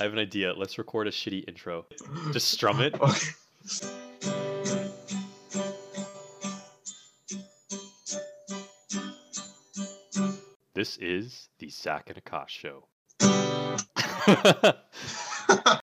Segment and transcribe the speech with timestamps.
[0.00, 0.54] I have an idea.
[0.54, 1.84] Let's record a shitty intro.
[2.32, 2.98] Just strum it.
[2.98, 3.28] Okay.
[10.72, 12.86] This is the Zach and Aakash show.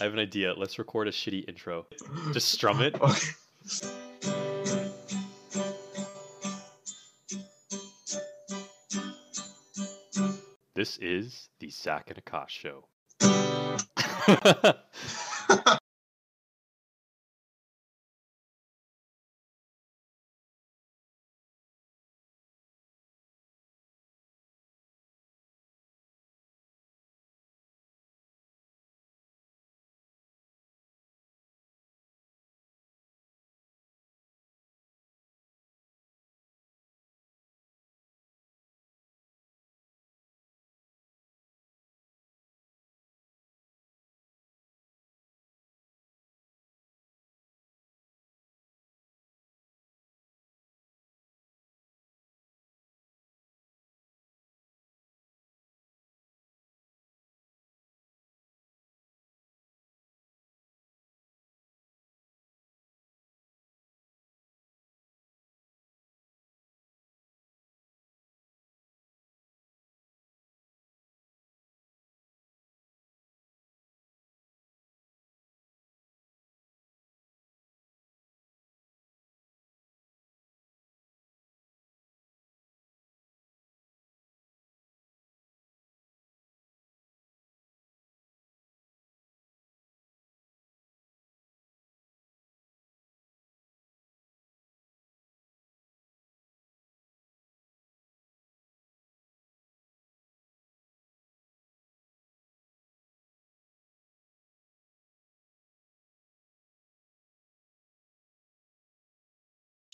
[0.00, 0.54] I have an idea.
[0.54, 1.86] Let's record a shitty intro.
[2.32, 2.94] Just strum it.
[3.00, 3.28] Okay.
[10.74, 12.84] This is the Zach and Aakash show.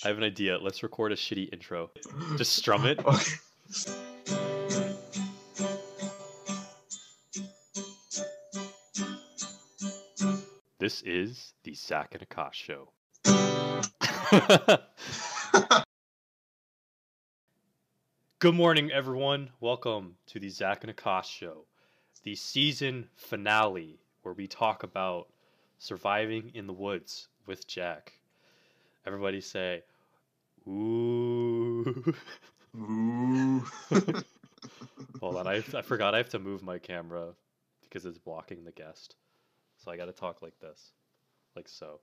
[0.05, 0.59] I have an idea.
[0.59, 1.91] Let's record a shitty intro.
[2.37, 2.99] Just strum it.
[2.99, 3.33] Okay.
[10.79, 12.91] This is the Zach and Aakash show.
[18.41, 19.49] Good morning, everyone.
[19.61, 21.65] Welcome to the Zach and Aakash show,
[22.25, 25.29] the season finale where we talk about
[25.79, 28.12] surviving in the woods with Jack.
[29.06, 29.83] Everybody say,
[30.69, 32.15] ooh.
[32.77, 33.65] Ooh.
[35.21, 37.35] Hold on, I, I forgot I have to move my camera
[37.83, 39.17] because it's blocking the guest.
[39.79, 40.93] So I got to talk like this,
[41.55, 42.01] like so.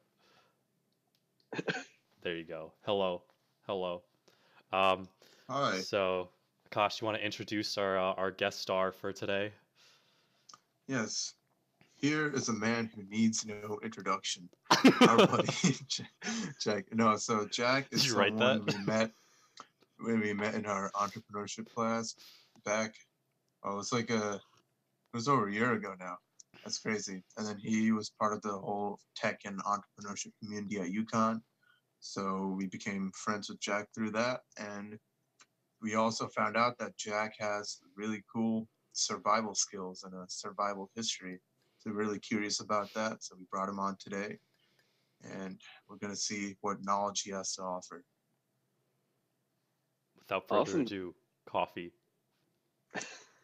[2.22, 2.72] there you go.
[2.86, 3.24] Hello,
[3.68, 4.02] hello.
[4.72, 5.08] Um,
[5.50, 5.80] Hi.
[5.80, 6.30] so
[6.72, 9.52] Aakash, you want to introduce our uh, our guest star for today?
[10.88, 11.34] Yes.
[12.02, 14.50] Here is a man who needs no introduction.
[15.02, 15.78] Our buddy
[16.60, 16.86] Jack.
[16.92, 19.12] No, so Jack is Did you someone we met
[20.00, 22.16] when we met in our entrepreneurship class
[22.66, 22.96] back.
[23.64, 24.34] Oh, it's like a.
[24.34, 26.18] It was over a year ago now.
[26.64, 27.22] That's crazy.
[27.38, 31.42] And then he was part of the whole tech and entrepreneurship community at UConn.
[32.00, 34.42] So we became friends with Jack through that.
[34.58, 34.98] And
[35.82, 41.40] we also found out that Jack has really cool survival skills and a survival history.
[41.82, 43.24] So we're really curious about that.
[43.24, 44.38] So we brought him on today.
[45.24, 48.04] And we're going to see what knowledge he has to offer.
[50.18, 50.82] Without further Awesome.
[50.82, 51.16] ado,
[51.50, 51.92] coffee.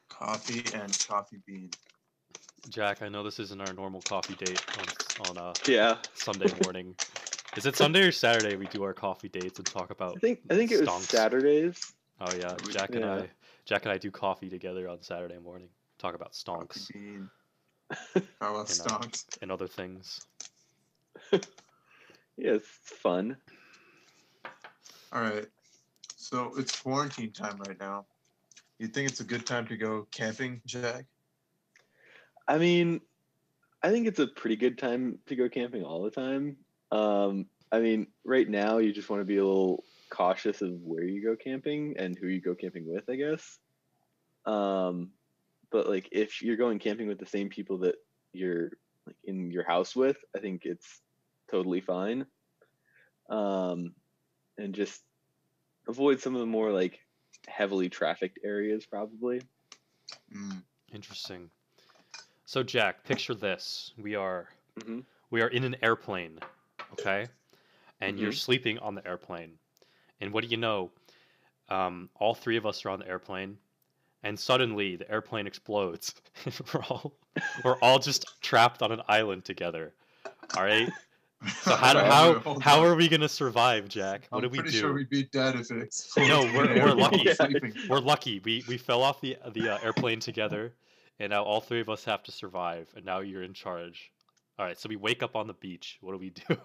[0.10, 1.70] Coffee and coffee bean.
[2.70, 6.96] Jack, I know this isn't our normal coffee date on on uh, Yeah, Sunday morning.
[7.56, 10.10] Is it Sunday or Saturday we do our coffee dates and talk about?
[10.10, 10.22] I about?
[10.22, 11.10] think I think it was Stonks.
[11.10, 11.94] Saturdays.
[12.20, 13.14] Oh yeah, We- Jack and Yeah.
[13.16, 13.30] I,
[13.66, 15.70] Jack and I do coffee together on Saturday morning.
[16.00, 17.30] Talk about Coffee stonks bean.
[18.42, 18.98] How about You know.
[19.00, 19.26] stonks?
[19.42, 20.26] and other things.
[22.40, 23.36] Yeah, it's fun.
[25.12, 25.48] All right.
[26.16, 28.06] So it's quarantine time right now.
[28.78, 31.06] You think it's a good time to go camping, Jack?
[32.48, 33.02] I mean,
[33.82, 36.58] I think it's a pretty good time to go camping all the time.
[36.92, 41.04] Um, I mean, right now you just want to be a little cautious of where
[41.04, 43.58] you go camping and who you go camping with, I guess.
[44.46, 45.10] Um,
[45.72, 47.96] but like if you're going camping with the same people that
[48.34, 48.72] you're
[49.06, 51.02] like in your house with, I think it's
[51.50, 52.26] totally fine.
[53.30, 53.94] Um,
[54.58, 55.02] and just
[55.88, 57.00] avoid some of the more like
[57.48, 59.42] heavily trafficked areas, probably.
[60.36, 60.64] Mm.
[60.94, 61.50] Interesting.
[62.46, 64.48] So Jack, picture this: we are
[64.78, 66.40] hmm we are in an airplane,
[66.94, 67.28] okay,
[68.00, 68.38] and you're Mhm.
[68.38, 69.60] sleeping on the airplane,
[70.22, 70.92] and what do you know?
[71.70, 73.58] Um, all three of us are on the airplane,
[74.24, 76.16] and suddenly the airplane explodes.
[76.74, 77.14] we're all
[77.64, 79.94] we're all just trapped on an island together.
[80.56, 80.90] All right.
[81.62, 82.00] So how do,
[82.44, 84.28] how how are we gonna survive, Jack?
[84.30, 84.80] What I'm do we pretty do?
[84.80, 86.30] sure we'd be dead if it exploded.
[86.32, 87.26] No, we're- we're lucky.
[87.26, 87.74] while sleeping.
[87.90, 88.40] We're lucky.
[88.44, 90.74] We we fell off the the uh, airplane together,
[91.20, 92.92] and now all three of us have to survive.
[92.96, 94.12] And now you're in charge.
[94.58, 94.80] All right.
[94.80, 95.98] So we wake up on the beach.
[96.02, 96.58] What do we do?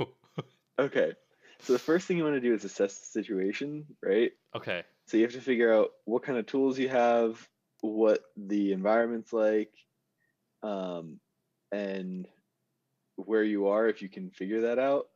[0.78, 1.12] Okay.
[1.60, 4.32] So the first thing you want to do is assess the situation, right?
[4.56, 4.82] okay.
[5.06, 7.46] So you have to figure out what kind of tools you have,
[7.80, 9.72] what the environment's like,
[10.62, 11.18] um,
[11.70, 12.26] and
[13.16, 15.08] where you are if you can figure that out.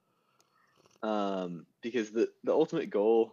[1.03, 3.33] Um, because the the ultimate goal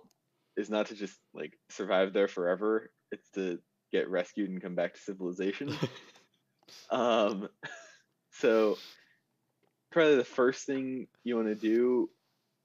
[0.55, 2.91] is not to just like survive there forever.
[3.11, 3.59] It's to
[3.91, 5.75] get rescued and come back to civilization.
[6.89, 7.49] Um,
[8.31, 8.77] so
[9.91, 12.09] probably the first thing you want to do,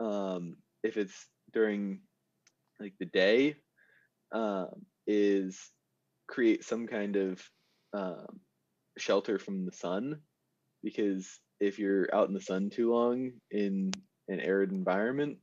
[0.00, 2.00] um, if it's during
[2.80, 3.56] like the day,
[4.32, 5.72] um, is
[6.28, 7.42] create some kind of
[7.94, 8.40] um,
[8.98, 10.22] shelter from the sun,
[10.82, 13.92] because if you're out in the sun too long in
[14.28, 15.38] an arid environment,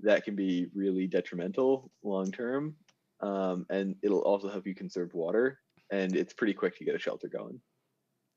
[0.00, 2.76] that can be really detrimental long term,
[3.20, 5.60] um, and it'll also help you conserve water.
[5.92, 7.62] And it's pretty quick to get a shelter going.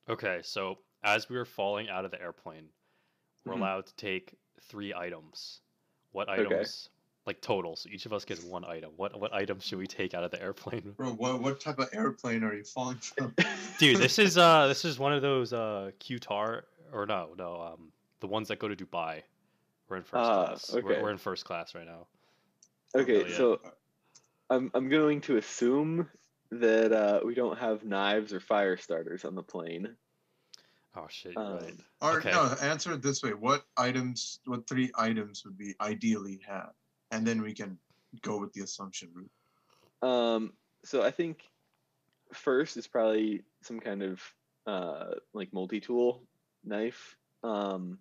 [0.09, 0.41] Okay.
[0.41, 2.71] So as we were falling out of the airplane,
[3.45, 3.55] we're Mhm.
[3.55, 5.62] allowed to take three items.
[6.12, 6.71] What Okay.
[7.29, 7.36] Items?
[7.38, 7.75] Like total.
[7.75, 8.91] So each of us gets one item.
[8.98, 10.93] What what items should we take out of the airplane?
[10.98, 13.36] Bro, what, what type of airplane are you falling from?
[13.77, 17.91] Dude, this is uh this is one of those uh Qatar or no no um
[18.19, 19.21] the ones that go to Dubai.
[19.88, 20.71] We're in first Ah, class.
[20.74, 22.07] We're, we're in first class right now.
[22.95, 23.36] Okay, yeah.
[23.38, 23.59] so
[24.50, 26.07] I'm I'm going to assume
[26.51, 29.95] that uh, we don't have knives or fire starters on the plane.
[30.95, 31.69] Oh shit, you're right.
[31.69, 32.31] Um, Or Okay.
[32.31, 36.74] no, answer it this way: What items, what three items would we ideally have,
[37.11, 37.77] and then we can
[38.21, 40.09] go with the assumption route.
[40.09, 40.53] Um,
[40.85, 41.43] so I think
[42.33, 44.21] first is probably some kind of
[44.65, 46.23] uh, like multi-tool
[46.63, 47.99] knife, um,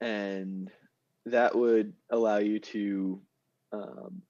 [0.00, 0.70] and
[1.26, 3.20] that would allow you to
[3.72, 4.22] um,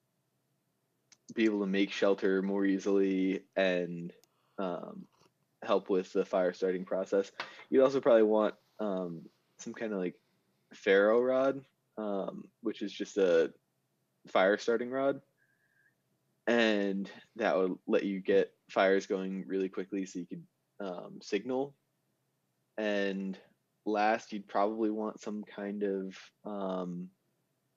[1.35, 4.13] be able to make shelter more easily and
[4.59, 5.07] um,
[5.63, 7.31] help with the fire starting process.
[7.71, 9.23] You'd also probably want um,
[9.59, 10.15] some kind of like
[10.73, 11.65] ferro rod,
[11.97, 13.53] um, which is just a
[14.29, 15.21] fire starting rod,
[16.47, 20.43] and that would let you get fires going really quickly, so you could
[20.81, 21.75] um, signal.
[22.77, 23.39] And
[23.87, 27.09] last, you'd probably want some kind of um,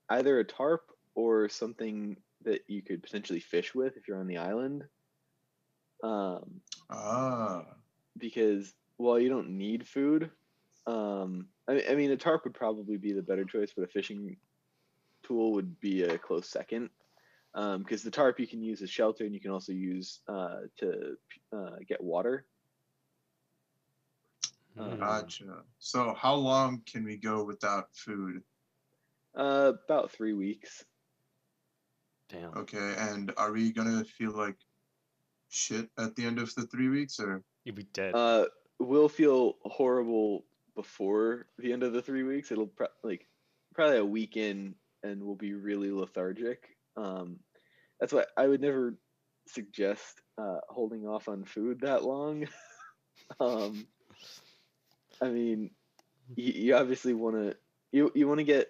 [0.09, 4.37] either a tarp or something that you could potentially fish with if you're on the
[4.37, 4.83] island.
[6.03, 7.65] Um, Ah.
[8.17, 10.29] because while you don't need food,
[10.87, 14.37] um, I, I mean, a tarp would probably be the better choice, but a fishing
[15.23, 16.89] tool would be a close second.
[17.53, 21.17] Because the tarp you can use as shelter, and you can also use uh, to
[21.51, 22.45] uh, get water.
[24.77, 24.99] Hmm.
[24.99, 25.63] Gotcha.
[25.79, 28.43] So how long can we go without food?
[29.35, 30.85] Uh, about three weeks.
[32.29, 32.53] Damn.
[32.55, 34.57] Okay, and are we gonna feel like
[35.49, 38.13] shit at the end of the three weeks, or You'd be dead.
[38.13, 38.45] Uh,
[38.79, 40.45] we'll feel horrible
[40.77, 42.51] before the end of the three weeks.
[42.53, 43.27] It'll pro- like
[43.75, 46.69] probably a week in, and we'll be really lethargic.
[46.97, 47.39] Um,
[47.99, 48.95] that's why I would never
[49.47, 52.47] suggest uh, holding off on food that long.
[53.41, 53.87] um,
[55.21, 55.71] I mean,
[56.35, 57.57] you, you obviously want to
[57.91, 58.69] you you want to get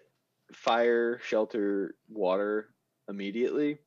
[0.53, 2.69] fire, shelter, water
[3.09, 3.79] immediately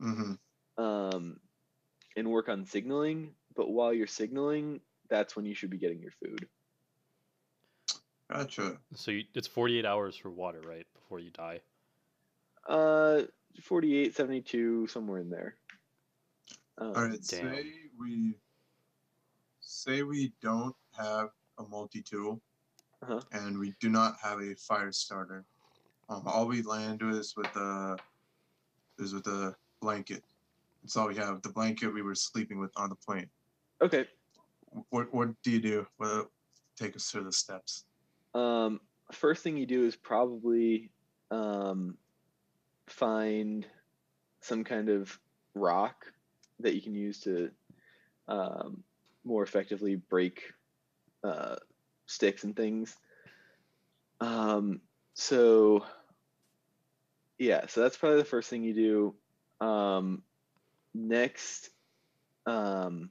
[0.00, 0.34] hmm
[0.78, 1.40] um,
[2.16, 3.34] and work on signaling.
[3.56, 4.80] But while you're signaling,
[5.10, 6.48] that's when you should be getting your food.
[8.30, 8.78] Gotcha.
[8.94, 10.86] so you, it's 48 hours for water, right?
[10.94, 11.60] Before you die.
[12.68, 13.22] Uh,
[13.62, 15.56] 48, 72, somewhere in there.
[16.78, 17.20] Um, All right, damn.
[17.54, 17.64] say
[17.98, 18.34] we
[19.60, 21.28] say we don't have
[21.58, 22.40] a multi-tool,
[23.02, 23.20] Uh-huh.
[23.32, 25.44] and we do not have a fire starter.
[26.08, 27.96] Um, all we land with with the
[28.98, 30.22] is with a blanket.
[30.82, 31.40] That's all we have.
[31.42, 33.30] The blanket we were sleeping with on the plane.
[33.80, 34.06] Okay.
[34.90, 35.86] What what do you do?
[35.98, 36.30] Well,
[36.76, 37.84] take us through the steps.
[38.34, 38.80] Um,
[39.12, 40.90] first thing you do is probably
[41.30, 41.96] um,
[42.86, 43.66] find
[44.40, 45.18] some kind of
[45.54, 46.06] rock
[46.60, 47.50] that you can use to
[48.28, 48.82] um,
[49.24, 50.42] more effectively break
[51.22, 51.56] uh,
[52.06, 52.96] sticks and things.
[54.20, 54.80] Um,
[55.14, 55.84] so,
[57.38, 58.74] yeah, so that's probably the first thing you
[59.60, 59.66] do.
[59.66, 60.22] Um,
[60.94, 61.70] next,
[62.46, 63.10] um,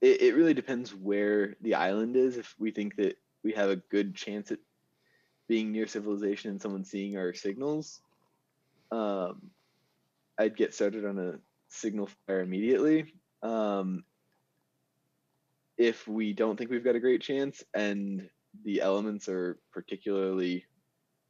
[0.00, 2.36] it, it really depends where the island is.
[2.36, 4.58] If we think that we have a good chance at
[5.48, 8.00] being near civilization and someone seeing our signals,
[8.90, 9.50] um,
[10.38, 11.34] I'd get started on a
[11.68, 13.14] signal fire immediately.
[13.42, 14.04] Um,
[15.76, 18.28] if we don't think we've got a great chance and
[18.64, 20.64] the elements are particularly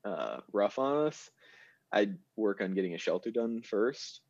[0.05, 1.31] uh, rough on us,
[1.93, 4.21] I'd work on getting a shelter done first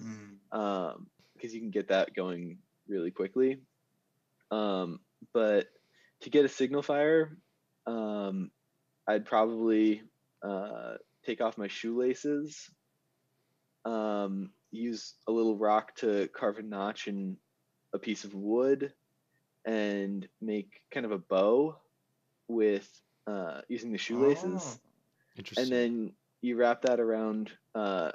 [0.00, 2.58] Mm, um, because you can get that going
[2.88, 3.58] really quickly.
[4.50, 5.00] Um,
[5.32, 5.68] but
[6.22, 7.36] to get a signal fire,
[7.86, 8.50] um,
[9.08, 10.02] I'd probably
[10.42, 12.70] uh, take off my shoelaces,
[13.84, 17.36] um, use a little rock to carve a notch in
[17.92, 18.92] a piece of wood,
[19.64, 21.76] and make kind of a bow
[22.48, 22.88] with
[23.26, 24.80] uh, using the shoelaces Oh,
[25.36, 25.64] Interesting.
[25.64, 26.12] and then
[26.42, 28.10] you wrap that around uh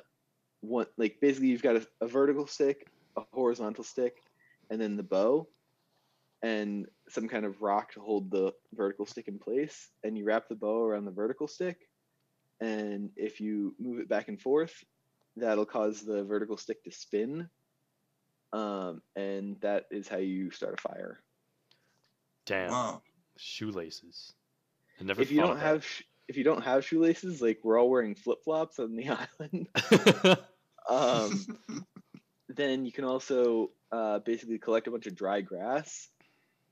[0.61, 4.17] one like basically you've got a, a vertical stick a horizontal stick
[4.69, 5.47] and then the bow
[6.43, 10.47] and some kind of rock to hold the vertical stick in place and you wrap
[10.47, 11.77] the bow around the vertical stick
[12.61, 14.83] and if you move it back and forth
[15.35, 17.49] that'll cause the vertical stick to spin
[18.53, 21.19] um, and that is how you start a fire
[22.47, 22.71] Damn.
[22.71, 23.01] wow.
[23.37, 24.33] Shoelaces.
[24.99, 27.89] I never if you don't have sh- if you don't have shoelaces like we're all
[27.89, 30.37] wearing flip-flops on the island
[30.89, 31.85] um,
[32.49, 36.07] then you can also uh, basically collect a bunch of dry grass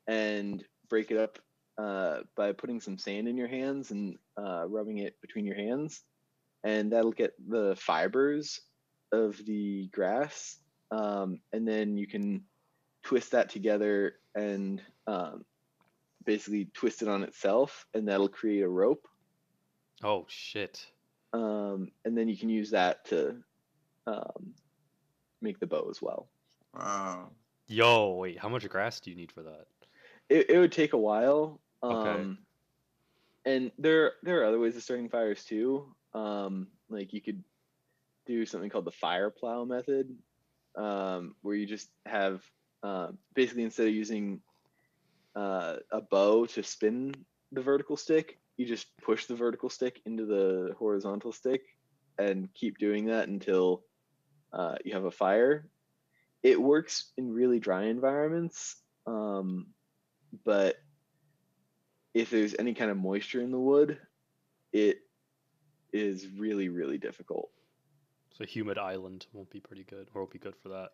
[0.08, 1.40] and break it up
[1.78, 6.02] uh, by putting some sand in your hands and uh, rubbing it between your hands,
[6.64, 8.62] and that'll get the fibers
[9.12, 10.58] of the grass,
[10.92, 12.44] um, and then you can
[13.04, 15.46] twist that together and um,
[16.26, 19.08] basically twist it on itself, and that'll create a rope,
[20.04, 20.86] oh shit.
[21.34, 23.38] um, and then you can use that to
[24.08, 24.54] um,
[25.42, 26.28] make the bow as well.
[26.74, 27.32] Wow.
[27.68, 28.38] Yo, wait.
[28.40, 29.66] How much grass do you need for that?
[30.30, 31.62] It, it would take a while.
[31.84, 32.38] Um, Okay.
[33.48, 35.94] And there there are other ways of starting fires too.
[36.14, 37.44] Um, like you could
[38.26, 40.18] do something called the fire plow method,
[40.76, 42.42] um, where you just have
[42.82, 44.42] uh, basically instead of using
[45.36, 47.14] uh, a bow to spin
[47.52, 51.62] the vertical stick, you just push the vertical stick into the horizontal stick
[52.18, 53.84] and keep doing that until
[54.54, 55.70] uh, you have a fire.
[56.42, 59.68] It works in really dry environments, um,
[60.44, 60.76] but
[62.14, 64.00] if there's any kind of moisture in the wood,
[64.74, 65.00] it
[65.92, 67.50] is really, really difficult.
[68.38, 70.90] So humid island won't be pretty good, or will be good for that.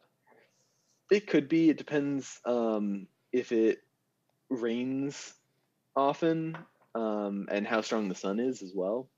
[1.10, 1.70] It could be.
[1.70, 3.80] It depends um, if it
[4.50, 5.34] rains
[5.96, 6.58] often
[6.96, 9.10] um, and how strong the sun is as well.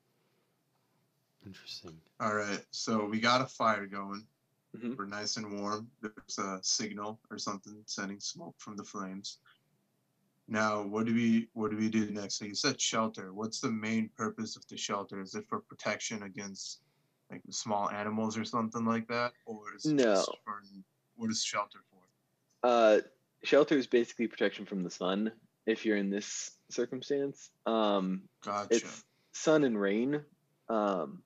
[1.46, 2.00] Interesting.
[2.20, 4.26] All right, so we got a fire going.
[4.78, 4.98] Mhm.
[4.98, 5.90] We're nice and warm.
[6.02, 9.40] There's a signal or something sending smoke from the flames.
[10.48, 12.40] Now, what do we what do we do next?
[12.40, 13.34] So you said shelter.
[13.34, 15.22] What's the main purpose of the shelter?
[15.22, 16.82] Is it for protection against
[17.32, 20.36] like small animals or something like that, or is it just No.
[20.44, 20.62] for
[21.16, 22.68] what is shelter for?
[22.68, 23.02] Uh,
[23.44, 25.32] shelter is basically protection from the sun
[25.66, 27.50] if you're in this circumstance.
[27.66, 28.76] Um, Gotcha.
[28.76, 30.22] it's sun and rain.
[30.70, 31.24] Um,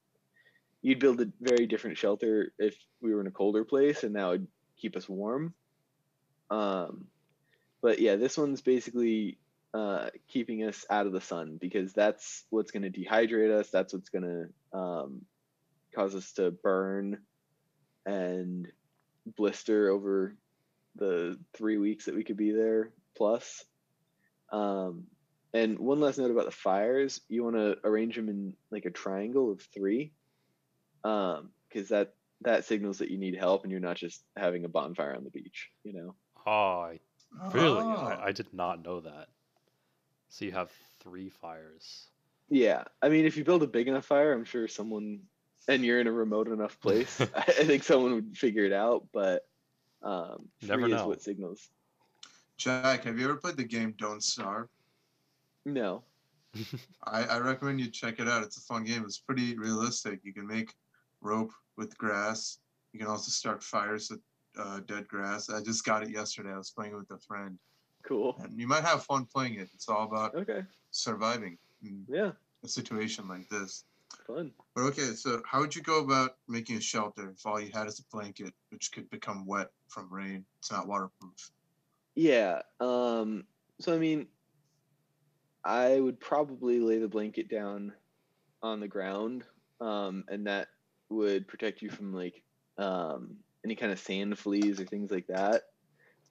[0.82, 4.28] you'd build a very different shelter if we were in a colder place, and that
[4.28, 4.48] would
[4.78, 5.54] keep us warm.
[6.50, 7.08] Um,
[7.88, 9.38] but yeah, this one's basically
[9.74, 13.70] uh, keeping us out of the sun because that's what's going to dehydrate us.
[13.70, 15.22] That's what's going to um,
[15.96, 17.20] cause us to burn
[18.06, 18.68] and
[19.38, 20.36] blister over
[20.98, 23.64] the three weeks that we could be there plus.
[24.52, 25.06] Um,
[25.54, 28.92] and one last note about the fires: you want to arrange them in like a
[28.92, 30.12] triangle of three,
[31.04, 35.16] because that that signals that you need help and you're not just having a bonfire
[35.16, 35.70] on the beach.
[35.86, 36.16] You know.
[36.46, 36.92] Oh,
[37.54, 37.82] really?
[37.82, 38.18] Oh.
[38.22, 39.28] I, I did not know that.
[40.30, 42.08] So you have three fires.
[42.50, 45.20] Yeah, I mean, if you build a big enough fire, I'm sure someone,
[45.68, 49.08] and you're in a remote enough place, I think someone would figure it out.
[49.14, 49.48] But
[50.02, 51.70] um, Never three is what signals.
[52.58, 54.70] Jack, have you ever played the game Don't Starve?
[55.66, 56.04] No.
[57.04, 58.44] I, I recommend you check it out.
[58.44, 59.04] It's a fun game.
[59.04, 60.22] It's pretty realistic.
[60.24, 60.74] You can make
[61.22, 62.60] rope with grass.
[62.94, 64.22] You can also start fires with
[64.58, 65.50] uh, dead grass.
[65.50, 66.52] I just got it yesterday.
[66.52, 67.58] I was playing it with a friend,
[68.04, 68.36] Cool.
[68.40, 69.70] and you might have fun playing it.
[69.74, 70.64] It's all about Okay.
[70.92, 71.58] surviving
[72.08, 72.32] Yeah.
[72.64, 73.86] a situation like this.
[74.26, 74.52] Fun.
[74.76, 77.88] But okay, so how would you go about making a shelter if all you had
[77.88, 80.46] is a blanket, which could become wet from rain?
[80.60, 81.52] It's not waterproof.
[82.16, 82.62] Yeah.
[82.80, 83.46] Um,
[83.80, 84.28] so I mean,
[85.64, 87.94] I would probably lay the blanket down
[88.64, 89.44] on the ground,
[89.82, 90.70] um, and that
[91.10, 92.42] would protect you from like
[92.78, 95.64] um, any kind of sand fleas or things like that.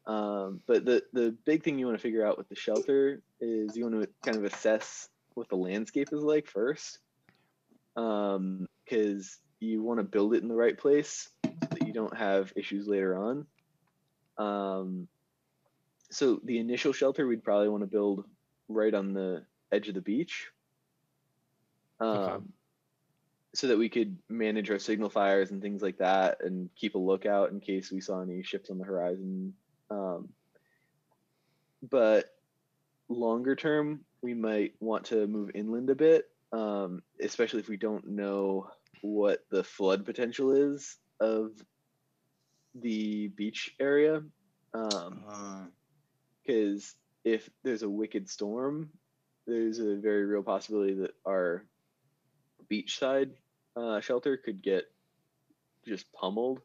[0.07, 3.77] Um, but the the big thing you want to figure out with the shelter is
[3.77, 7.01] you want to kind of assess what the landscape is like first,
[7.95, 12.53] because you want to build it in the right place so that you don't have
[12.57, 13.47] issues later on.
[14.39, 15.09] Um,
[16.11, 18.25] so the initial shelter we'd probably want to build
[18.69, 20.51] right on the edge of the beach
[22.01, 22.45] um, Okay.
[23.57, 26.99] So that we could manage our signal fires and things like that and keep a
[26.99, 29.55] lookout in case we saw any ships on the horizon.
[29.91, 30.29] Um,
[31.89, 32.35] but
[33.09, 38.09] longer term we might want to move inland a bit um, especially if we don't
[38.09, 38.69] know
[39.03, 41.53] what the flood potential is of
[42.75, 44.23] the beach area.
[44.75, 45.65] Um, Uh,
[46.45, 48.91] because if there's a wicked storm,
[49.47, 51.67] there's a very real possibility that our
[52.71, 53.33] beachside
[53.77, 54.85] uh, shelter could get
[55.87, 56.61] just pummeled.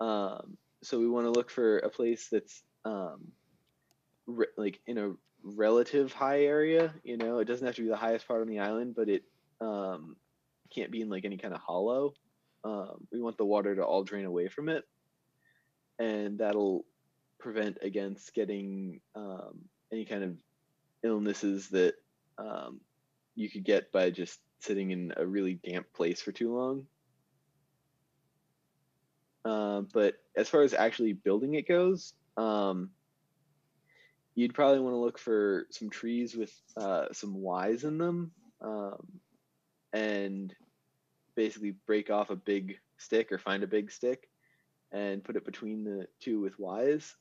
[0.00, 3.32] Um, so we want to look for a place that's um,
[4.26, 6.94] re- like in a relative high area.
[7.04, 9.24] You know, it doesn't have to be the highest part on the island, but it
[9.60, 10.16] um,
[10.74, 12.14] can't be in like any kind of hollow.
[12.64, 14.84] Um, we want the water to all drain away from it,
[15.98, 16.84] and that'll
[17.38, 19.60] prevent against getting um,
[19.92, 20.36] any kind of
[21.02, 21.94] illnesses that
[22.38, 22.80] um,
[23.34, 26.86] you could get by just sitting in a really damp place for too long.
[29.44, 32.90] Uh, but as far as actually building it goes, um,
[34.34, 39.06] you'd probably want to look for some trees with uh, some Ys in them, um,
[39.92, 40.54] and
[41.34, 44.28] basically break off a big stick or find a big stick
[44.92, 47.14] and put it between the two with Ys,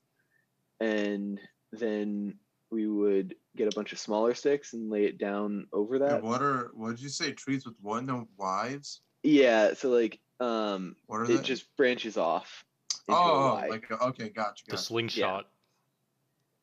[0.79, 1.39] and
[1.71, 2.35] then
[2.71, 6.23] we would get a bunch of smaller sticks and lay it down over yeah, that.
[6.23, 7.31] what are what did you say?
[7.31, 8.03] Trees with what?
[8.05, 9.01] No wives?
[9.23, 11.41] Yeah, so like um, What are it they?
[11.41, 12.63] just branches off.
[13.09, 14.83] oh, like okay, gotcha, The gotcha.
[14.83, 15.49] slingshot.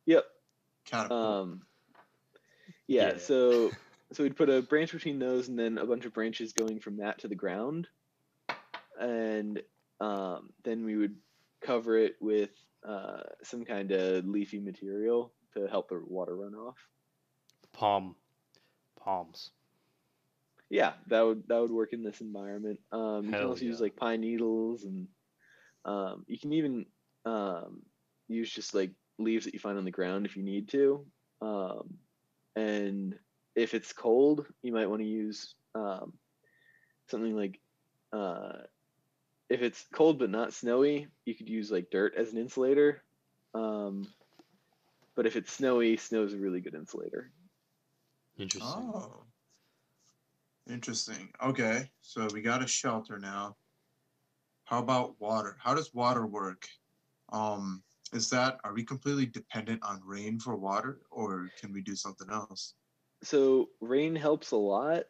[0.06, 0.24] yep.
[0.90, 1.42] Kind of.
[1.42, 1.62] Um,
[2.86, 3.18] yeah, Yeah.
[3.18, 3.72] so
[4.12, 6.98] so we'd put a branch between those, and then a bunch of branches going from
[6.98, 7.88] that to the ground,
[9.00, 9.60] and
[10.00, 11.16] um, then we would
[11.60, 12.50] cover it with
[12.88, 16.76] uh, some kind of leafy material to help the water run off.
[17.72, 18.14] Palm.
[19.00, 19.50] palms.
[20.68, 22.80] Yeah, that would that would work in this environment.
[22.90, 25.06] Um, you can also use like pine needles, and
[25.84, 26.86] um, you can even
[27.24, 27.82] um,
[28.26, 31.06] use just like leaves that you find on the ground if you need to.
[31.40, 31.98] Um,
[32.56, 33.16] and
[33.54, 36.12] if it's cold, you might want to use um,
[37.08, 37.60] something like
[38.12, 38.64] uh,
[39.48, 43.02] if it's cold but not snowy, you could use like dirt as an insulator.
[43.54, 44.08] Um,
[45.16, 47.32] but if it's snowy, snow is a really good insulator.
[48.38, 48.90] Interesting.
[48.94, 49.24] Oh.
[50.68, 51.32] Interesting.
[51.42, 53.56] Okay, so we got a shelter now.
[54.64, 55.56] How about water?
[55.60, 56.68] How does water work?
[57.32, 61.96] Um, is that are we completely dependent on rain for water, or can we do
[61.96, 62.74] something else?
[63.22, 65.04] so rain helps a lot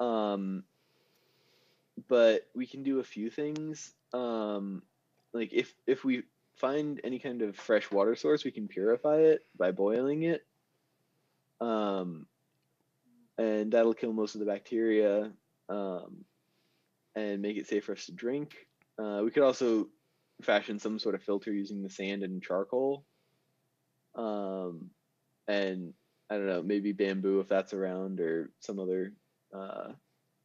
[0.00, 0.64] um
[2.08, 4.82] but we can do a few things um
[5.32, 6.22] like if if we
[6.58, 10.46] find any kind of fresh water source we can purify it by boiling it.
[11.60, 12.26] Um
[13.36, 15.32] and that'll kill most of the bacteria
[15.68, 16.24] um
[17.14, 18.54] and make it safe for us to drink.
[18.98, 19.88] Uh, we could also
[20.42, 23.04] fashion some sort of filter using the sand and charcoal.
[24.14, 24.90] Um
[25.46, 25.94] and
[26.30, 29.12] I don't know, maybe bamboo if that's around or some other
[29.54, 29.92] uh,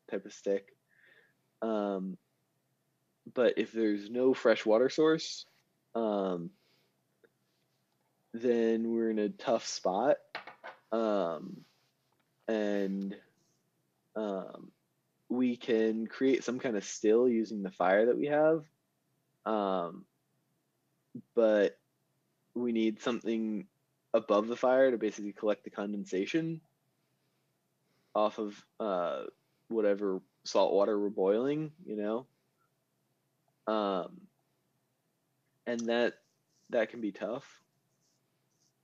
[0.10, 0.70] type of stick.
[1.62, 2.18] Um,
[3.34, 5.46] but if there's no fresh water source,
[5.96, 6.50] um,
[8.34, 10.18] then we're in a tough spot.
[10.92, 11.62] Um,
[12.48, 13.16] and
[14.16, 14.72] um,
[15.30, 18.64] we can create some kind of still using the fire that we have.
[19.46, 20.06] Um,
[21.36, 21.78] but
[22.56, 23.68] we need something
[24.14, 26.62] above the fire to basically collect the condensation
[28.16, 29.24] off of uh,
[29.70, 32.26] whatever salt water we're boiling, you know.
[33.74, 34.22] Um,
[35.68, 36.16] and that
[36.70, 37.62] that can be tough.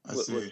[0.06, 0.52] I What- see.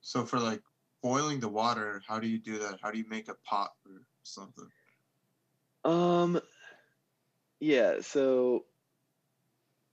[0.00, 0.62] So for like
[1.02, 2.80] boiling the water, how do you do that?
[2.80, 4.70] How do you make a pot or something?
[5.84, 6.40] Um,
[7.60, 8.00] yeah.
[8.00, 8.66] So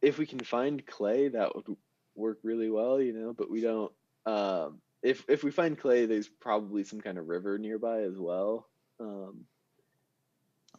[0.02, 1.78] if we can find clay, that would
[2.16, 3.34] work really well, you know.
[3.34, 3.92] But we don't.
[4.26, 8.70] Um, if if we find clay, there's probably some kind of river nearby as well.
[9.00, 9.48] Um,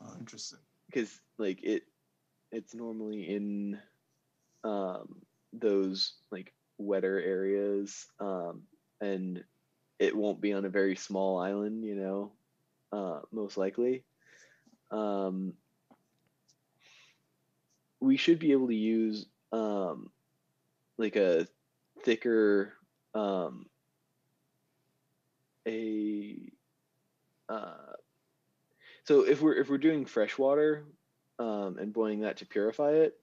[0.00, 0.58] Oh, interesting.
[0.86, 1.84] because like it
[2.52, 3.80] it's normally in
[4.64, 5.22] um
[5.52, 8.62] those like wetter areas um
[9.00, 9.44] and
[9.98, 12.32] it won't be on a very small island you know
[12.92, 14.04] uh most likely.
[14.90, 15.54] Um
[18.00, 20.10] we should be able to use um
[20.98, 21.46] like a
[22.02, 22.72] thicker
[23.14, 23.66] um
[25.66, 26.36] a
[27.48, 27.94] uh
[29.04, 30.84] so if we're if we're doing fresh water
[31.38, 33.18] um, and boiling that to purify it,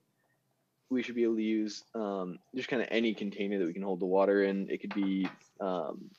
[0.91, 3.81] we should be able to use um, just kind of any container that we can
[3.81, 4.69] hold the water in.
[4.69, 5.27] It could be
[5.61, 6.11] um,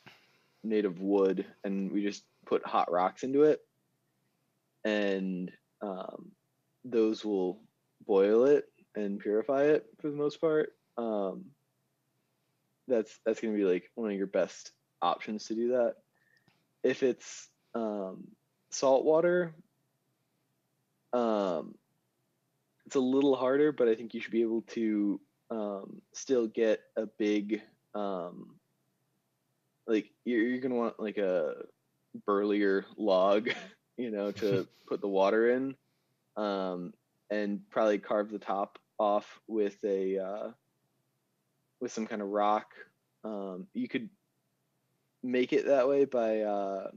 [0.64, 3.60] made of wood, and we just put hot rocks into it,
[4.84, 6.32] and um,
[6.86, 7.60] those will
[8.06, 8.64] boil it
[8.96, 10.70] and purify it for the most part.
[10.96, 11.44] Um,
[12.88, 15.96] that's that's going to be like one of your best options to do that.
[16.82, 18.24] If it's um,
[18.70, 19.54] salt water
[21.12, 21.74] um
[22.92, 25.18] it's a little harder but i think you should be able to
[25.50, 27.62] um still get a big
[27.94, 28.56] um
[29.86, 31.54] like you're, you're gonna want like a
[32.26, 33.48] burlier log
[33.96, 35.74] you know to put the water in
[36.36, 36.92] um
[37.30, 40.50] and probably carve the top off with a uh
[41.80, 42.66] with some kind of rock.
[43.24, 44.10] Um you could
[45.22, 46.90] make it that way by uh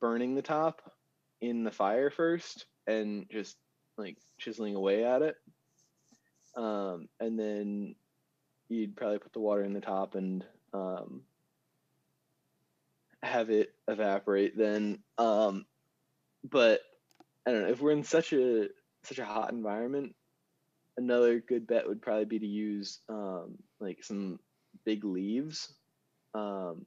[0.00, 0.92] burning the top
[1.40, 3.56] in the fire first and just
[3.96, 5.36] like chiseling away at it.
[6.56, 7.94] Um, and then
[8.68, 11.22] you'd probably put the water in the top and um,
[13.22, 14.98] have it evaporate then.
[15.18, 15.66] Um,
[16.48, 16.80] but
[17.46, 18.68] I don't know if we're in such a
[19.04, 20.14] such a hot environment.
[20.96, 24.38] Another good bet would probably be to use um, like some
[24.84, 25.72] big leaves,
[26.34, 26.84] um,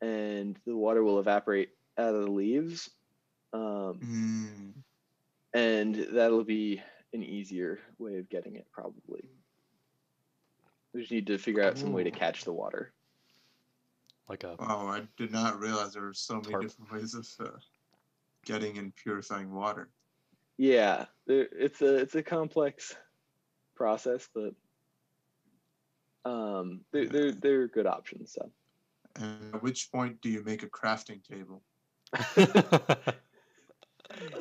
[0.00, 2.90] and the water will evaporate out of the leaves,
[3.52, 4.72] um, Mm,
[5.54, 9.28] and that'll be an easier way of getting it probably.
[10.94, 12.92] We just need to figure out some way to catch the water.
[14.28, 16.62] Like a oh, I did not realize there were so many Tarp.
[16.62, 17.50] different ways of uh,
[18.44, 19.88] getting and purifying water.
[20.58, 22.94] Yeah, there, it's a it's a complex
[23.74, 24.54] process, but
[26.24, 28.32] um, they're they're they're good options.
[28.32, 28.50] So
[29.16, 31.62] And at which point do you make a crafting table?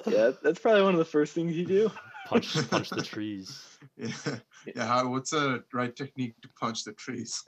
[0.08, 1.92] yeah, that's probably one of the first things you do.
[2.26, 3.68] punch punch the trees.
[3.98, 4.38] Yeah,
[4.76, 5.04] yeah.
[5.04, 7.44] What's the right technique to punch the trees?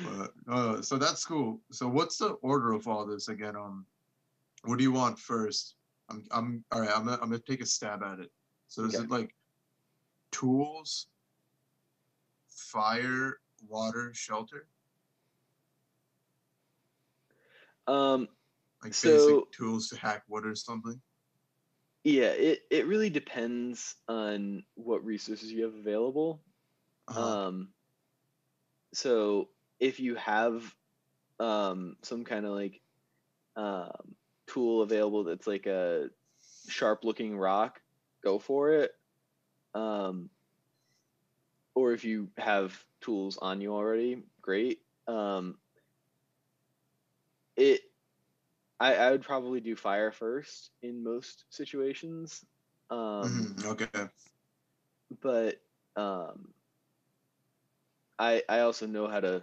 [0.00, 1.60] But uh, so that's cool.
[1.72, 3.56] So what's the order of all this again?
[3.56, 3.86] Um,
[4.64, 5.76] what do you want first?
[6.10, 6.90] I'm I'm all right.
[6.90, 8.30] I'm gonna, I'm gonna take a stab at it.
[8.68, 9.04] So is Okay.
[9.04, 9.34] it like
[10.32, 11.06] tools,
[12.48, 14.66] fire, water, shelter?
[17.86, 18.28] Um,
[18.82, 21.00] Like So- basic tools to hack wood or something?
[22.04, 26.40] yeah, it, it really depends on what resources you have available.
[27.08, 27.20] Uh-huh.
[27.20, 27.70] Um,
[28.94, 29.48] so
[29.80, 30.72] if you have
[31.40, 32.80] um, some kind of like
[33.56, 34.14] um,
[34.46, 36.08] tool available that's like a
[36.68, 37.80] sharp looking rock,
[38.22, 38.92] go for it.
[39.74, 40.30] Um,
[41.74, 44.80] or if you have tools on you already, great.
[45.08, 45.58] Um,
[47.56, 47.80] it,
[48.80, 52.44] I, I would probably do fire first in most situations.
[52.90, 54.08] Um, Mhm, Okay.
[55.22, 55.56] but
[55.96, 56.52] um,
[58.18, 59.42] I I also know how to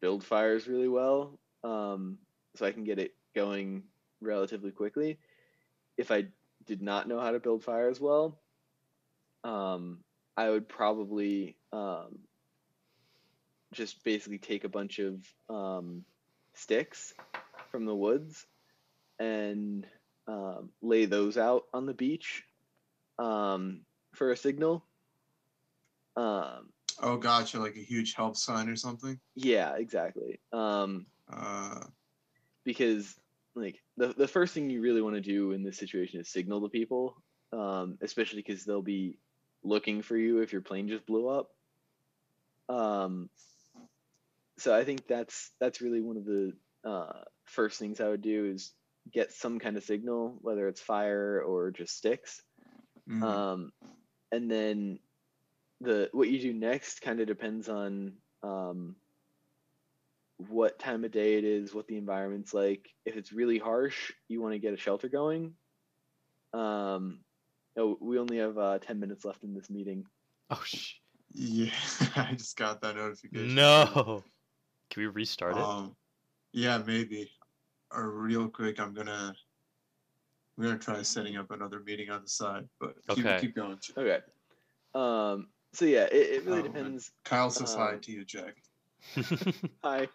[0.00, 2.18] build fires really well, um,
[2.56, 3.84] so I can get it going
[4.20, 5.18] relatively quickly.
[5.96, 6.26] If I
[6.66, 8.38] did not know how to build fires well,
[9.44, 10.02] um,
[10.36, 12.18] I would probably um,
[13.72, 16.04] just basically take a bunch of um,
[16.54, 17.14] sticks
[17.70, 18.46] from the woods
[19.18, 19.86] and
[20.26, 22.44] um, lay those out on the beach
[23.18, 23.80] um,
[24.14, 24.84] for a signal.
[26.16, 26.70] Um,
[27.02, 27.58] Oh, gotcha.
[27.58, 29.18] Like a huge help sign or something.
[29.34, 30.40] yeah, exactly.
[30.52, 31.80] Um, Uh,
[32.64, 33.18] because
[33.54, 36.62] like the the first thing you really want to do in this situation is signal
[36.62, 37.16] to people,
[37.52, 39.18] um, especially because they'll be
[39.62, 41.50] looking for you if your plane just blew up.
[42.68, 43.28] Um,
[44.58, 46.52] so I think that's that's really one of the
[46.84, 48.72] uh, first things I would do is
[49.12, 52.42] get some kind of signal, whether it's fire or just sticks.
[53.08, 53.22] mhm.
[53.22, 53.72] um,
[54.32, 54.98] and then
[55.80, 58.96] the what you do next kind of depends on um,
[60.48, 62.88] what time of day it is, what the environment's like.
[63.04, 65.54] If it's really harsh, you want to get a shelter going.
[66.52, 67.20] Um,
[67.76, 70.04] oh, we only have uh, ten minutes left in this meeting.
[70.50, 70.94] Oh sh.
[71.32, 71.70] yeah,
[72.16, 73.54] I just got that notification.
[73.54, 74.22] No.
[74.90, 75.62] Can we restart it?
[75.62, 75.96] Um,
[76.52, 77.30] yeah, maybe.
[77.94, 79.34] Or real quick, I'm gonna
[80.56, 83.38] we're gonna try setting up another meeting on the side, but keep, Okay.
[83.40, 83.78] keep going.
[83.96, 84.18] Okay.
[84.94, 86.72] Um, so yeah, it, it really Oh, man.
[86.72, 87.12] depends.
[87.24, 88.56] Kyle says hi Um, to you, Jack.
[89.84, 90.08] Hi.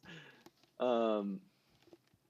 [0.80, 1.40] um,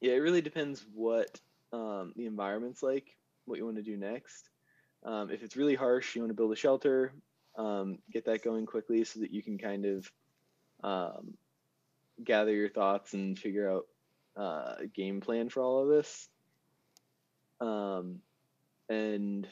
[0.00, 1.40] yeah, it really depends what
[1.72, 4.50] um, the environment's like, what you want to do next.
[5.04, 7.14] Um, if it's really harsh, you want to build a shelter,
[7.58, 10.12] um, get that going quickly so that you can kind of
[10.84, 11.34] um,
[12.22, 13.86] gather your thoughts and figure out
[14.36, 16.28] uh, game plan for all of this.
[17.60, 18.20] Um,
[18.88, 19.46] and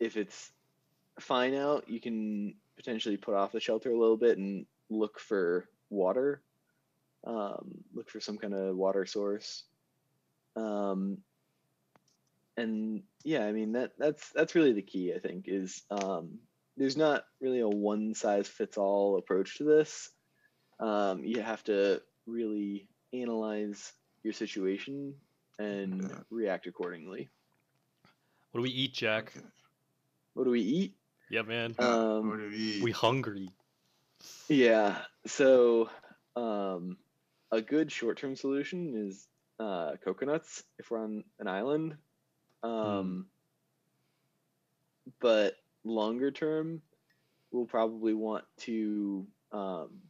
[0.00, 0.50] if it's
[1.20, 5.68] fine out, you can potentially put off the shelter a little bit and look for
[5.90, 6.42] water.
[7.26, 9.64] Um, look for some kind of water source.
[10.56, 11.18] Um,
[12.56, 15.12] and yeah, I mean that that's that's really the key.
[15.14, 16.38] I think is um,
[16.76, 20.10] there's not really a one size fits all approach to this.
[20.80, 23.92] Um, you have to really analyze
[24.22, 25.14] your situation
[25.58, 26.20] and Yeah.
[26.30, 27.28] react accordingly.
[28.52, 29.32] what do we eat, Jack?
[29.36, 29.46] Okay.
[30.34, 30.96] What do we eat?
[31.30, 31.74] Yeah, man.
[31.78, 32.80] Um, what do we?
[32.82, 33.50] we hungry.
[34.48, 35.04] Yeah.
[35.26, 35.90] So,
[36.36, 36.96] um,
[37.50, 39.26] a good short-term solution is
[39.58, 41.96] uh, coconuts if we're on an island.
[42.62, 43.28] Um,
[45.20, 46.82] But longer term,
[47.50, 50.02] we'll probably want to um,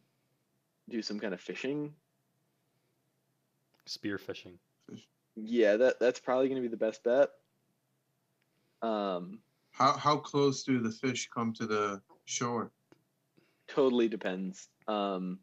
[0.88, 1.94] do some kind of fishing.
[3.88, 4.58] Spear fishing.
[5.34, 7.30] Yeah, that that's probably going to be the best bet.
[8.82, 9.40] Um,
[9.72, 12.70] How how close do the fish come to the shore?
[13.68, 14.68] totally depends.
[14.88, 15.38] Um,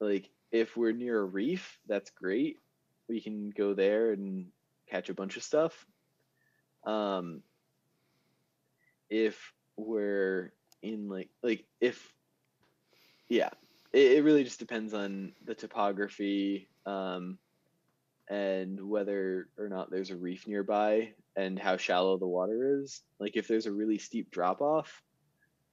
[0.00, 2.58] like if we're near a reef, that's great.
[3.08, 4.46] We can go there and
[4.88, 5.86] catch a bunch of stuff.
[6.84, 7.42] Um,
[9.10, 12.12] if we're in like like if
[13.28, 13.50] yeah,
[13.92, 17.38] it, it really just depends on the topography um,
[18.28, 23.02] and whether or not there's a reef nearby and how shallow the water is.
[23.20, 25.02] Like if there's a really steep drop off,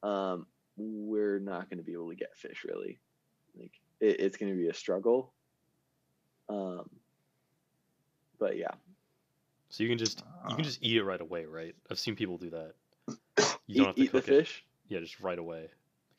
[0.04, 0.46] um,
[0.78, 3.00] we're not going to be able to get fish really.
[3.58, 3.72] Like
[4.02, 5.34] it, it's going to be a struggle.
[6.50, 6.90] Um,
[8.40, 8.72] but yeah,
[9.70, 11.74] So you can just you Uh, can just eat it right away, right?
[11.90, 12.74] I've seen people do that.
[13.66, 14.32] You don't have to eat the cook it.
[14.46, 14.66] fish.
[14.90, 15.70] Yeah, just right away.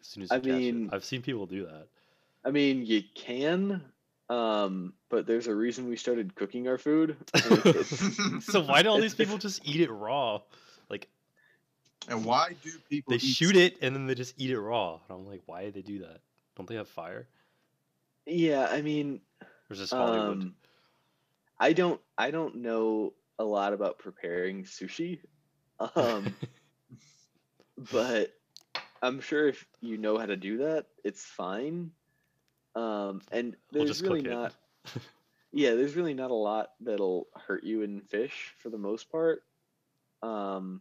[0.01, 0.95] As soon as you I catch mean- it.
[0.95, 1.89] I've seen people do that.
[2.45, 3.83] I mean, you can,
[4.29, 7.17] um, but there's a reason we started cooking our food.
[8.41, 10.41] so why do all these people just eat it raw?
[10.89, 11.09] Like
[12.09, 14.95] and why do people they eat shoot it and then they just eat it raw.
[14.95, 16.21] And I'm like, why do they do that?
[16.57, 17.29] Don't they have fire?
[18.27, 20.43] Yeah, I mean, Or is this Hollywood?
[20.43, 20.55] um,
[21.59, 25.21] I don't I don't know a lot about preparing sushi.
[25.97, 26.35] Um,
[27.93, 28.33] but
[29.03, 31.91] I'm sure if you know how to do that, it's fine.
[32.75, 34.35] Um, and we'll there's just really cook it.
[34.35, 34.55] not
[35.53, 39.43] yeah, there's really not a lot that'll hurt you in fish for the most part.
[40.23, 40.81] Um,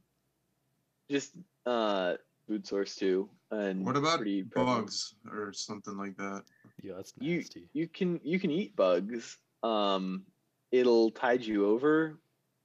[1.09, 2.15] just uh,
[2.47, 4.85] food source too, and What about pretty prevalent.
[4.85, 6.43] bugs or something like that?
[6.81, 7.59] yeah, that's You nasty.
[7.61, 9.37] you you can you can eat bugs.
[9.61, 10.25] Um,
[10.71, 12.17] it'll tide you over.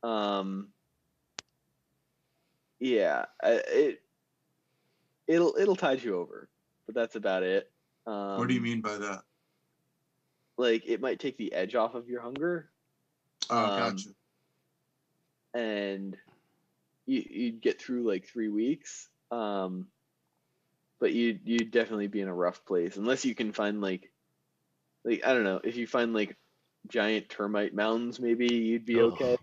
[0.02, 0.68] Um,
[2.80, 4.00] yeah, it
[5.26, 6.48] it'll it'll tide you over,
[6.86, 7.70] but that's about it.
[8.10, 9.22] Um, what do you mean by that?
[10.56, 12.70] Like it might take the edge off of your hunger,
[13.50, 14.08] Oh, um, gotcha.
[15.54, 16.16] and
[17.06, 19.08] you, you'd get through like three weeks.
[19.30, 19.86] Um,
[21.00, 24.10] but you you'd definitely be in a rough place unless you can find like,
[25.04, 26.36] like I don't know if you find like
[26.88, 29.12] giant termite mounds, maybe you'd be Ugh.
[29.12, 29.38] okay.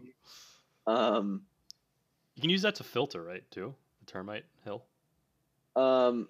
[0.87, 1.43] Um,
[2.35, 3.49] You can use that to filter, right?
[3.51, 4.83] Too the termite hill.
[5.77, 6.27] um,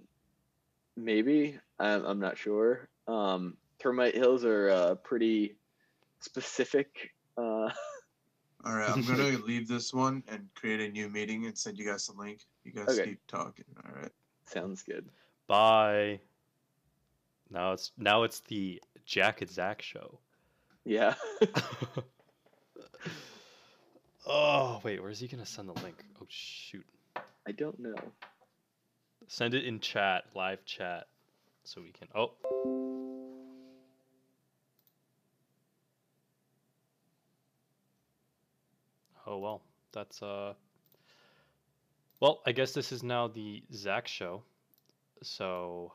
[0.95, 2.87] maybe I'm I'm not sure.
[3.07, 5.55] Um, termite hills are uh, pretty
[6.21, 7.11] specific.
[7.37, 7.69] Uh,
[8.63, 11.85] All right, I'm gonna leave this one and create a new meeting and send you
[11.85, 12.41] guys the link.
[12.63, 13.09] You guys Okay.
[13.11, 13.65] keep talking.
[13.85, 14.11] All right.
[14.47, 15.07] sounds good.
[15.47, 16.19] Bye.
[17.51, 20.19] Now it's now it's the Jack and Zach show.
[20.83, 21.13] Yeah.
[24.27, 26.03] oh wait, where's he gonna send the link?
[26.21, 26.85] Oh shoot.
[27.47, 27.95] I don't know.
[29.27, 31.07] Send it in chat, live chat,
[31.63, 32.07] so we can.
[32.13, 32.31] Oh.
[39.27, 39.61] Oh well,
[39.91, 40.53] that's uh.
[42.19, 44.43] Well, I guess this is now the Zach show,
[45.23, 45.93] so.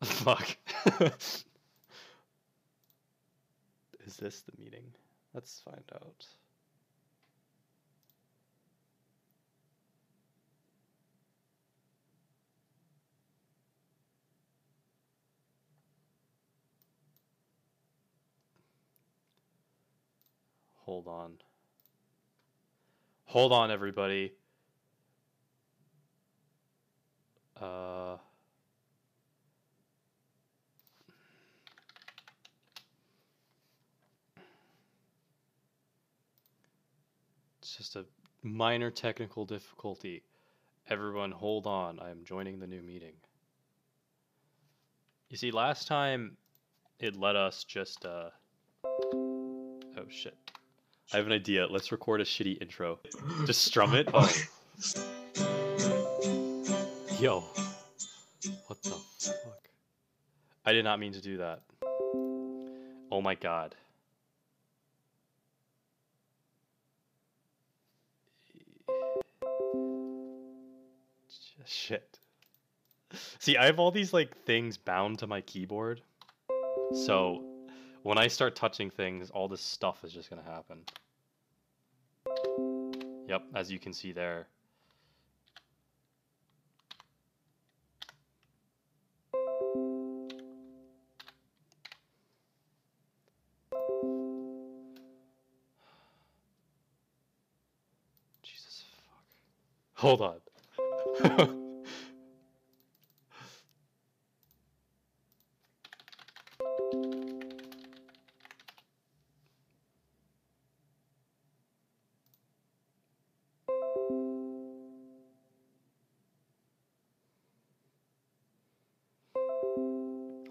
[0.02, 0.56] Fuck.
[1.00, 1.44] is
[4.18, 4.92] this the meeting?
[5.32, 6.26] Let's find out.
[20.86, 21.32] Hold on.
[23.24, 24.32] Hold on, everybody.
[27.60, 28.16] Uh.
[37.58, 38.04] It's just a
[38.44, 40.22] minor technical difficulty.
[40.88, 41.98] Everyone, hold on.
[41.98, 43.14] I am joining the new meeting.
[45.28, 46.36] You see, last time
[47.00, 48.30] it let us just, uh.
[49.98, 50.45] Oh shit.
[51.12, 51.66] I have an idea.
[51.66, 52.98] Let's record a shitty intro.
[53.46, 54.08] Just strum it.
[54.12, 54.30] Oh.
[57.20, 57.44] Yo.
[58.66, 59.68] What the fuck?
[60.64, 61.62] I did not mean to do that.
[63.10, 63.74] Oh my god.
[71.64, 72.18] Shit.
[73.38, 76.00] See, I have all these like things bound to my keyboard.
[77.06, 77.42] So
[78.02, 80.78] when I start touching things, all this stuff is just gonna happen.
[83.28, 84.46] Yep, as you can see there.
[98.42, 99.24] Jesus fuck.
[99.94, 100.40] Hold on.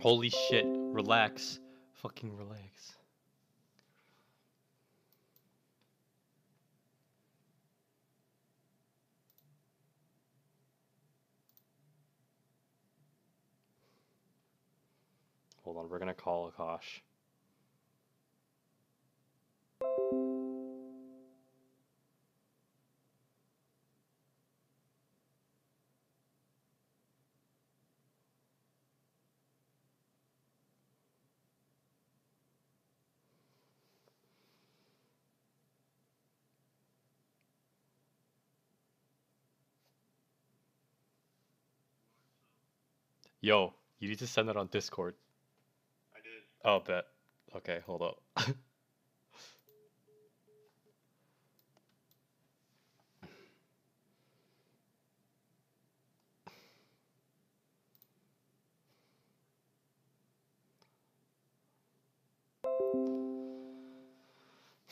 [0.06, 0.68] Holy shit.
[0.68, 1.60] Relax.
[1.94, 2.94] Fucking relax.
[15.64, 17.02] Hold on, we're gonna call Aakash.
[43.46, 45.14] Yo, you need to send that on Discord.
[46.16, 46.42] I did.
[46.64, 47.06] Oh, bet.
[47.58, 48.18] Okay, hold up.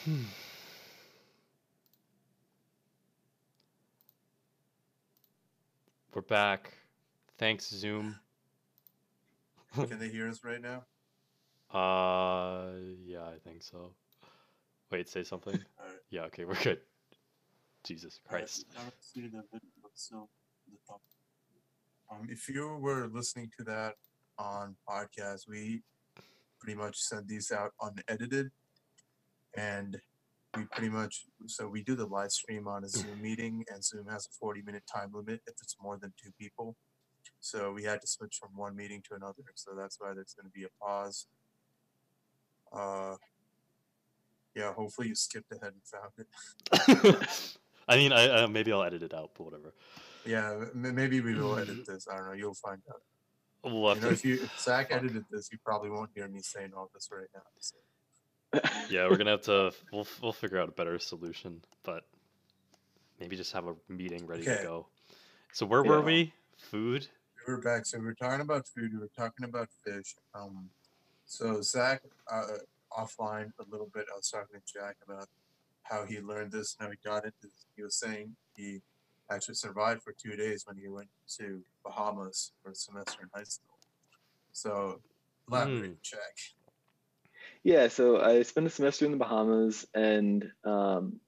[0.05, 0.21] Hmm.
[6.13, 6.71] We're back.
[7.39, 8.19] Thanks, Zoom.
[9.73, 10.83] Can they hear us right now?
[11.73, 12.69] Uh,
[13.03, 13.95] yeah, I think so.
[14.91, 15.53] Wait, say something.
[15.79, 15.97] Alright.
[16.11, 16.77] Yeah, okay, we're good.
[17.83, 18.67] Jesus Christ.
[18.75, 20.29] now let's see the video, so
[20.71, 21.01] the top.
[22.11, 23.95] Um, if you were listening to that
[24.37, 25.81] on podcast, we
[26.59, 28.51] pretty much send these out unedited,
[29.57, 29.99] and
[30.55, 34.05] we pretty much so we do the live stream on a Zoom meeting, and Zoom
[34.09, 36.75] has a forty minute time limit if it's more than two people.
[37.39, 40.45] So we had to switch from one meeting to another, so that's why there's going
[40.51, 41.27] to be a pause.
[42.71, 43.15] Uh,
[44.55, 46.11] yeah, hopefully you skipped ahead and found
[47.17, 47.27] it.
[47.87, 49.73] I mean, I uh, maybe I'll edit it out, but whatever.
[50.25, 52.07] Yeah, m- maybe we will edit this.
[52.11, 52.33] I don't know.
[52.33, 53.01] You'll find out.
[53.63, 54.99] We'll You know, to- if you if Zach Fuck.
[54.99, 57.41] edited this, you probably won't hear me saying all this right now.
[57.59, 57.75] So.
[58.89, 59.73] yeah, we're gonna have to.
[59.91, 62.03] We'll we'll figure out a better solution, but
[63.19, 64.63] maybe just have a meeting ready to Okay.
[64.63, 64.87] go.
[65.53, 66.33] So where were we?
[66.63, 67.07] Food.
[67.45, 67.85] We were back.
[67.85, 68.93] So we're talking about food.
[68.93, 70.15] We were talking about fish.
[70.33, 70.69] Um,
[71.25, 72.01] so Zach,
[72.31, 72.43] uh,
[72.97, 75.27] offline a little bit, I was talking to Jack about
[75.83, 77.33] how he learned this and how he got it.
[77.75, 78.81] He was saying he
[79.29, 83.43] actually survived for two days when he went to Bahamas for a semester in high
[83.43, 83.77] school.
[84.51, 85.01] So
[85.49, 86.19] elaborate, Jack.
[87.63, 91.19] Yeah, so I spent a semester in the Bahamas and um,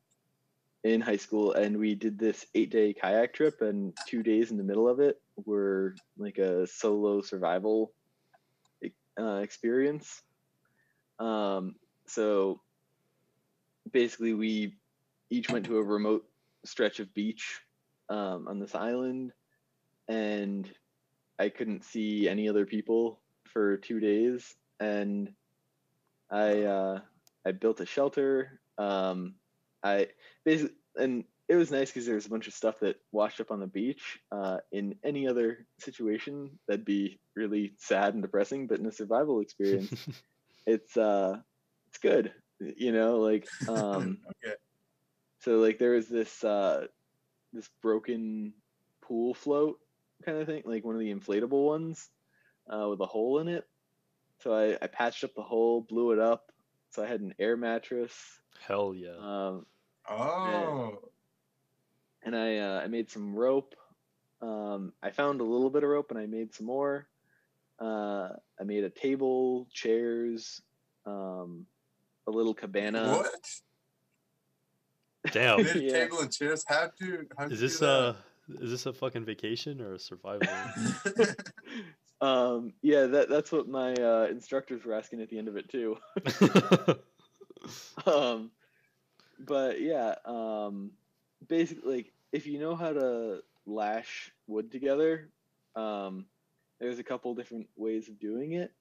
[0.86, 4.58] in high school, and we did this eight day kayak trip, and two days in
[4.58, 7.92] the middle of it were like a solo survival
[9.20, 10.22] uh, experience.
[11.18, 11.76] Um,
[12.06, 12.62] so
[13.92, 14.76] basically, we
[15.32, 16.24] each went to a remote
[16.66, 17.62] stretch of beach
[18.10, 19.34] um, on this island,
[20.08, 20.70] and
[21.40, 23.22] I couldn't see any other people
[23.52, 25.34] for two days, and
[26.30, 27.00] I uh,
[27.44, 28.62] I built a shelter.
[28.78, 29.34] Um,
[29.86, 30.08] I
[30.44, 33.52] basically and it was nice because there was a bunch of stuff that washed up
[33.52, 34.20] on the beach.
[34.32, 38.66] Uh, in any other situation, that'd be really sad and depressing.
[38.66, 40.08] But in a survival experience,
[40.66, 41.38] it's uh,
[41.90, 42.34] it's good.
[42.60, 44.56] You know, like um, okay.
[45.40, 46.88] so like there was this uh,
[47.54, 48.54] this broken
[49.04, 49.80] pool float
[50.26, 52.10] kind of thing, like one of the inflatable ones
[52.68, 53.68] uh, with a hole in it.
[54.42, 56.52] So I, I patched up the hole, blew it up.
[56.90, 58.14] So I had an air mattress,
[58.66, 59.16] Hell yeah.
[59.20, 59.66] um,
[60.10, 61.00] Oh,
[62.24, 63.76] and I uh, I made some rope.
[64.42, 67.08] Um, I found a little bit of rope, and I made some more.
[67.80, 68.30] Uh,
[68.60, 70.62] I made a table, chairs,
[71.06, 71.66] um,
[72.28, 73.18] a little cabana.
[73.18, 73.32] what?
[75.32, 75.60] Damn.
[75.60, 75.92] You a Yeah.
[75.94, 76.64] table and chairs.
[76.68, 77.26] How to?
[77.38, 78.16] How Is this uh
[78.62, 80.48] is this a fucking vacation or a survival?
[82.22, 85.70] Um, yeah, that that's what my uh, instructors were asking at the end of it
[85.70, 85.98] too.
[88.06, 88.52] um,
[89.40, 90.92] but yeah, um,
[91.48, 95.30] basically, like, if you know how to lash wood together,
[95.76, 96.26] um,
[96.80, 98.72] there's a couple different ways of doing it,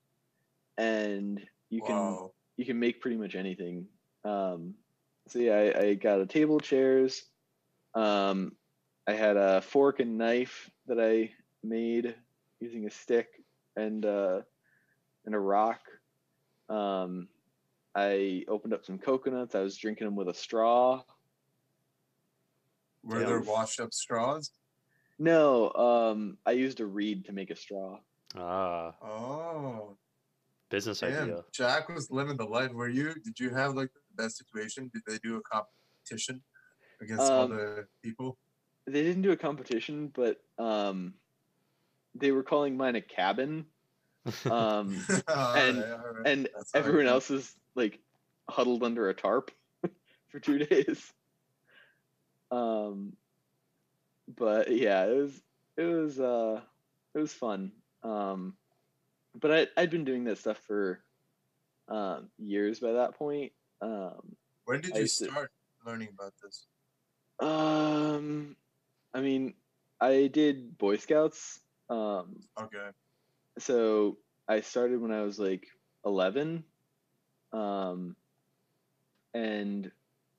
[0.76, 1.40] and
[1.70, 2.18] you can
[2.56, 3.86] you can make pretty much anything.
[4.24, 4.74] Um,
[5.28, 7.24] so yeah, I, I got a table, chairs.
[7.94, 8.52] Um,
[9.06, 11.30] I had a fork and knife that I
[11.62, 12.14] made
[12.60, 13.28] using a stick
[13.76, 14.40] and uh,
[15.26, 15.80] and a rock.
[16.68, 17.28] Um,
[17.94, 19.54] I opened up some coconuts.
[19.54, 21.02] I was drinking them with a straw.
[23.02, 23.26] Were Yeah.
[23.26, 24.50] there washed up straws?
[25.18, 28.00] No, um, I used a reed to make a straw.
[28.36, 29.96] ah, Oh,
[30.70, 31.22] business damn.
[31.22, 31.44] idea.
[31.52, 32.72] Jack was living the life.
[32.72, 33.14] Were you?
[33.22, 34.90] Did you have like the best situation?
[34.92, 36.42] Did they do a competition
[37.00, 38.36] against all Um, the people?
[38.86, 41.14] They didn't do a competition, but um,
[42.16, 43.66] they were calling mine a cabin.
[44.46, 47.98] Um, All and- right, and That's everyone else is like
[48.48, 49.50] huddled under a tarp
[50.28, 51.12] for two days.
[52.50, 53.14] Um,
[54.36, 55.42] but yeah, it was
[55.76, 56.60] it was uh
[57.14, 57.72] it was fun.
[58.02, 58.54] Um,
[59.38, 61.00] but I I'd been doing that stuff for
[61.88, 63.52] um years by that point.
[63.80, 65.50] Um, When did you used to- start
[65.84, 66.66] learning about this?
[67.40, 68.56] um,
[69.12, 69.54] I mean,
[70.00, 71.60] I did Boy Scouts.
[71.90, 72.88] Um, Okay.
[73.58, 75.66] So I started when I was like
[76.04, 76.64] 11.
[77.52, 78.16] Um,
[79.32, 79.90] and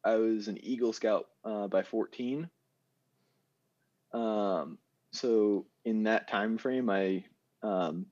[0.03, 2.49] I was an Eagle Scout uh, by 14.
[4.13, 4.77] Um,
[5.11, 7.25] so in that time frame, I
[7.63, 8.05] um,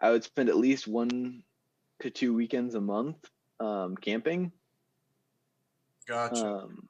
[0.00, 1.42] I would spend at least one
[2.00, 3.16] to two weekends a month
[3.60, 4.52] um, camping.
[6.08, 6.46] Gotcha.
[6.46, 6.88] Um,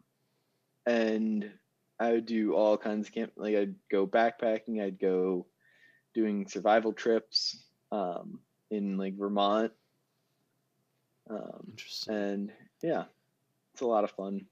[0.87, 1.51] and
[1.99, 3.33] I would do all kinds of camp.
[3.37, 4.83] Like I'd go backpacking.
[4.83, 5.47] I'd go
[6.15, 8.41] doing survival trips um,
[8.71, 9.73] in like Vermont.
[11.29, 12.15] Um, Interesting.
[12.15, 12.53] and
[12.83, 13.05] yeah,
[13.73, 14.47] it's a lot of fun.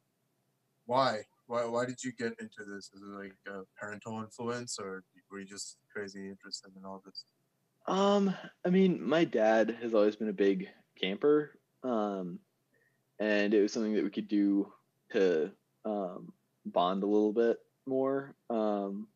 [0.86, 1.22] Why?
[1.46, 1.64] Why?
[1.64, 2.90] Why did you get into this?
[2.94, 7.24] Is it like a parental influence, or were you just crazy interested in all this?
[7.86, 8.34] Um,
[8.64, 10.68] I mean, my dad has always been a big
[11.00, 12.38] camper, um,
[13.18, 14.72] and it was something that we could do
[15.12, 15.50] to
[15.84, 16.32] um,
[16.64, 18.34] bond a little bit more.
[18.48, 19.08] Um,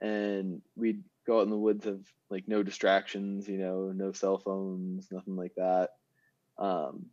[0.00, 2.00] and we'd go out in the woods of
[2.30, 5.90] like no distractions, you know, no cell phones, nothing like that,
[6.58, 7.06] um,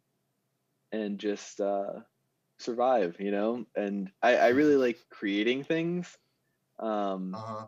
[0.92, 2.02] and just uh,
[2.60, 3.66] survive, you know.
[3.76, 6.18] And I, I really like creating things.
[6.80, 7.68] Um, Uh huh.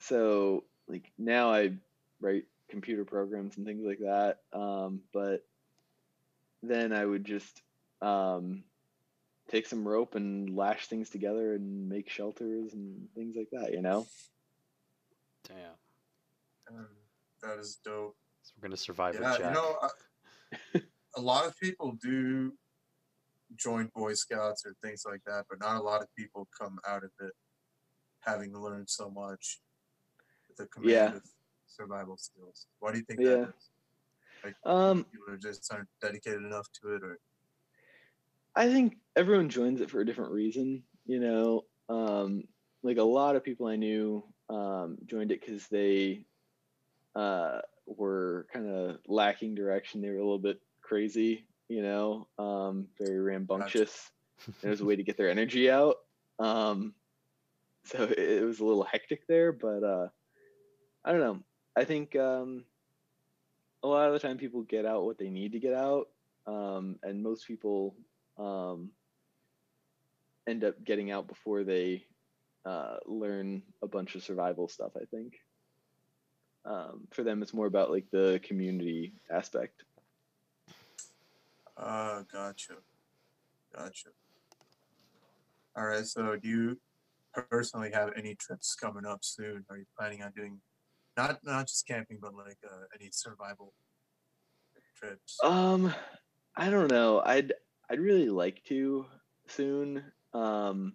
[0.00, 1.72] so like now I
[2.20, 4.38] write computer programs and things like that.
[4.52, 5.44] Um, but
[6.62, 7.62] then I would just
[8.02, 8.64] um,
[9.50, 13.72] take some rope and lash things together and make shelters and things like that.
[13.72, 14.06] You know?
[15.46, 15.56] Damn.
[16.70, 16.86] Um,
[17.42, 18.16] that is dope.
[18.42, 19.48] So we're gonna survive Yeah, with Jack.
[19.48, 20.80] you know, I,
[21.16, 22.52] a lot of people do
[23.56, 27.04] join Boy Scouts or things like that, but not a lot of people come out
[27.04, 27.32] of it
[28.20, 29.60] having learned so much
[30.56, 31.16] the command Yeah.
[31.16, 31.22] of
[31.66, 32.66] survival skills.
[32.80, 33.36] Why do you think Yeah.
[33.36, 33.70] that is?
[34.44, 37.18] Like, Um, people are just aren't dedicated enough to it, or
[38.56, 40.82] I think everyone joins it for a different reason.
[41.06, 42.44] You know, um,
[42.82, 46.24] like a lot of people I knew um, joined it because they
[47.14, 50.00] uh, were kind of lacking direction.
[50.00, 54.10] They were a little bit crazy, you know, um, very rambunctious.
[54.62, 55.96] it was a way to get their energy out.
[56.38, 56.94] Um,
[57.84, 60.08] so it, it was a little hectic there, but uh,
[61.04, 61.40] I don't know.
[61.76, 62.64] I think um,
[63.82, 66.08] a lot of the time people get out what they need to get out,
[66.46, 67.94] um, and most people
[68.36, 68.90] um,
[70.48, 72.04] end up getting out before they
[72.64, 74.92] uh, learn a bunch of survival stuff.
[74.96, 75.34] I think
[76.64, 79.84] um, for them it's more about like the community aspect.
[81.76, 82.74] uh, gotcha,
[83.74, 84.08] gotcha.
[85.76, 86.80] All right, so do you
[87.48, 89.64] personally have any trips coming up soon?
[89.70, 90.60] Are you planning on doing
[91.16, 93.72] not not just camping, but like uh, any survival
[94.96, 95.38] trips?
[95.42, 95.94] Um,
[96.56, 97.22] I don't know.
[97.24, 97.52] I'd
[97.88, 99.06] I'd really like to
[99.46, 100.04] soon.
[100.32, 100.94] Um,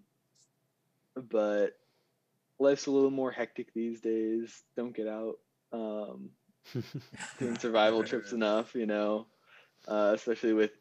[1.16, 1.78] but
[2.60, 4.64] life's a little more hectic these days.
[4.76, 5.36] Don't get out.
[5.72, 6.30] Um,
[7.40, 9.28] doing survival trips enough, you know,
[9.88, 10.72] uh, especially with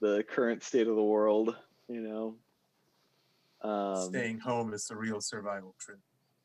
[0.00, 1.56] the current state of the world,
[1.88, 2.36] you know.
[3.62, 5.98] Um, Staying home is the real survival trip.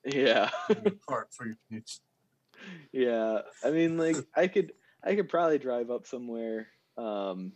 [0.06, 0.50] yeah,
[1.08, 2.02] Part for your future.
[2.92, 3.40] yeah.
[3.64, 4.74] I mean, like I could
[5.04, 6.68] I could probably drive up somewhere
[6.98, 7.54] um,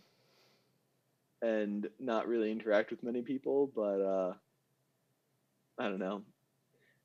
[1.42, 4.32] and not really interact with many people, but uh,
[5.80, 6.22] I don't know.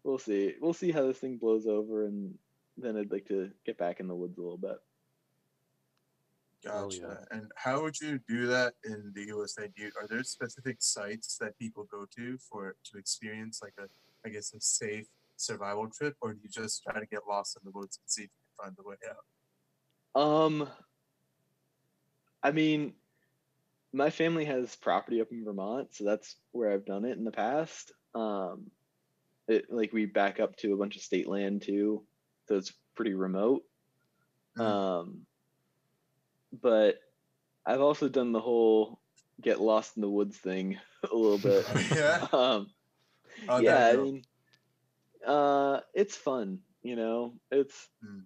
[0.04, 0.54] We'll see.
[0.62, 2.38] We'll see how this thing blows over, and
[2.78, 4.78] then I'd like to get back in the woods a little bit.
[6.68, 7.00] Oh, Gotcha.
[7.32, 7.38] yeah.
[7.38, 9.70] And how would you do that in the USA?
[9.76, 13.88] Do you, are there specific sites that people go to for to experience like a,
[14.26, 15.08] I guess, a safe
[15.38, 18.24] survival trip, or do you just try to get lost in the woods and see
[18.24, 20.22] if you can find the way out?
[20.22, 20.68] Um,
[22.44, 22.94] I mean,
[23.94, 27.32] my family has property up in Vermont, so that's where I've done it in the
[27.32, 27.94] past.
[28.16, 28.72] Um,
[29.47, 32.03] it like we back up to a bunch of state land too,
[32.47, 33.63] so it's pretty remote.
[34.57, 34.61] Mhm.
[34.61, 35.26] Um,
[36.61, 36.99] but
[37.66, 38.99] I've also done the whole
[39.41, 40.80] get lost in the woods thing
[41.11, 41.66] a little bit.
[41.95, 42.28] yeah.
[42.32, 42.68] um,
[43.47, 44.24] How'd yeah, I mean,
[45.26, 46.59] uh, it's fun.
[46.84, 48.26] You know, it's Mm.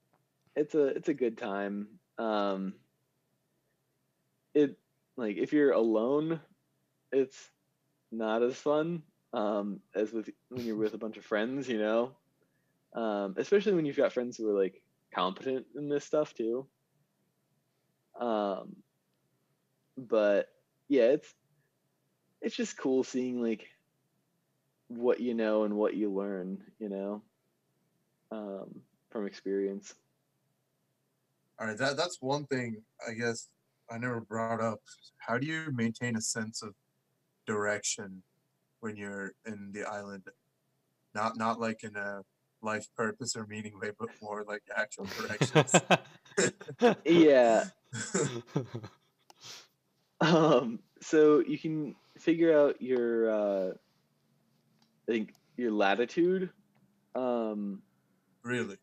[0.56, 2.00] it's a it's a good time.
[2.18, 2.74] Um,
[4.54, 4.78] it
[5.18, 6.40] like if you're alone,
[7.12, 7.50] it's
[8.12, 9.04] not as fun
[9.34, 11.68] um, as with when you're with a bunch of friends.
[11.68, 12.12] You know,
[12.94, 14.82] um, especially when you've got friends who are like
[15.14, 16.68] competent in this stuff too.
[18.20, 18.76] Um,
[19.98, 20.50] but
[20.88, 21.34] yeah, it's
[22.42, 23.68] it's just cool seeing like
[24.88, 27.22] what you know and what you learn, you know,
[28.32, 29.94] um, from experience.
[31.60, 33.48] All right, that that's one thing I guess
[33.92, 34.80] I never brought up.
[35.18, 36.74] How do you maintain a sense of
[37.46, 38.24] direction
[38.80, 40.24] when you're in the island?
[41.14, 42.22] Not not like in a
[42.62, 45.76] life purpose or meaning way, but more like actual directions.
[47.06, 47.66] Yeah.
[50.22, 56.50] Um, so you can figure out your, uh, I think your latitude.
[57.16, 57.82] Um,
[58.44, 58.78] really?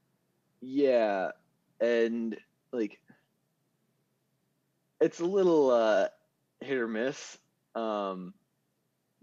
[0.61, 1.33] yeah,
[1.81, 2.37] and
[2.73, 2.99] like
[5.01, 6.09] it's a little uh,
[6.61, 7.39] hit or miss.
[7.75, 8.33] Um,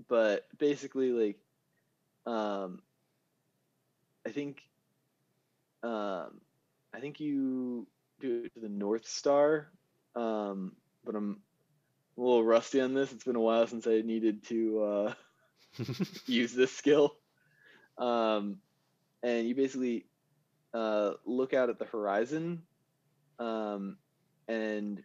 [0.08, 1.38] but basically, like,
[2.26, 2.82] um,
[4.26, 4.62] I think,
[5.84, 6.42] um,
[6.94, 7.88] I think you
[8.20, 9.70] do it to the North Star.
[10.16, 10.74] Um,
[11.04, 11.42] but I'm
[12.18, 13.12] a little rusty on this.
[13.12, 15.14] It's been a while since I needed to uh,
[16.26, 17.16] use this skill.
[17.98, 18.60] Um,
[19.22, 20.06] and you basically
[20.74, 22.64] uh, look out at the horizon
[23.40, 23.98] um,
[24.48, 25.02] and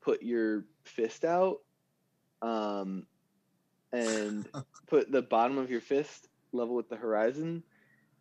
[0.00, 1.60] put your fist out
[2.42, 3.06] um,
[3.92, 4.46] and
[4.88, 7.62] put the bottom of your fist level with the horizon.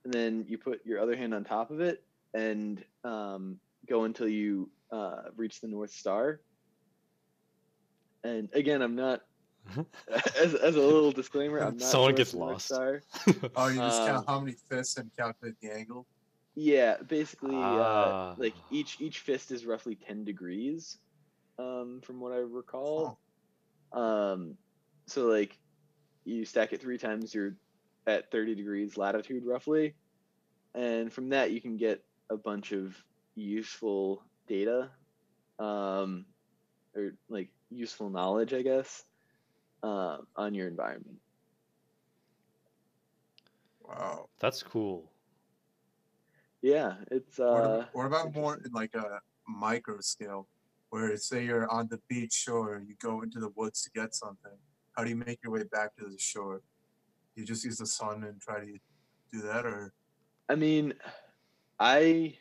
[0.03, 2.03] And then you put your other hand on top of it
[2.33, 3.57] and um,
[3.87, 6.39] go until you uh, reach the North Star.
[8.23, 9.21] And again, I'm not
[10.39, 11.59] as, as a little disclaimer.
[11.59, 11.81] I'm not.
[11.87, 12.65] Someone sure gets it's the North lost.
[12.65, 13.01] Star.
[13.55, 16.07] Oh, you just Um, count how many fists and calculate the angle.
[16.55, 18.31] Yeah, basically, Ah.
[18.31, 20.97] uh, like each each fist is roughly ten degrees,
[21.57, 23.19] um, from what I recall.
[23.93, 24.57] Um,
[25.05, 25.57] so like,
[26.23, 27.55] you stack it three times, you're
[28.07, 29.95] at thirty degrees latitude roughly,
[30.73, 32.95] and from that you can get a bunch of
[33.35, 34.89] useful data,
[35.59, 36.25] um,
[36.95, 39.03] or like useful knowledge, I guess,
[39.83, 41.17] uh, on your environment.
[43.81, 44.29] Wow.
[44.39, 45.11] That's cool.
[46.61, 50.47] Yeah, it's what, uh, ab- what about more in like a micro scale,
[50.89, 54.57] where say you're on the beach or you go into the woods to get something.
[54.95, 56.61] How do you make your way back to the shore?
[57.35, 58.77] You just use the sun and try to
[59.31, 59.93] do that, or
[60.49, 60.93] I mean,
[61.79, 62.37] I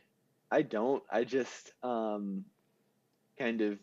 [0.51, 1.03] I don't.
[1.11, 2.45] I just um
[3.39, 3.79] kind of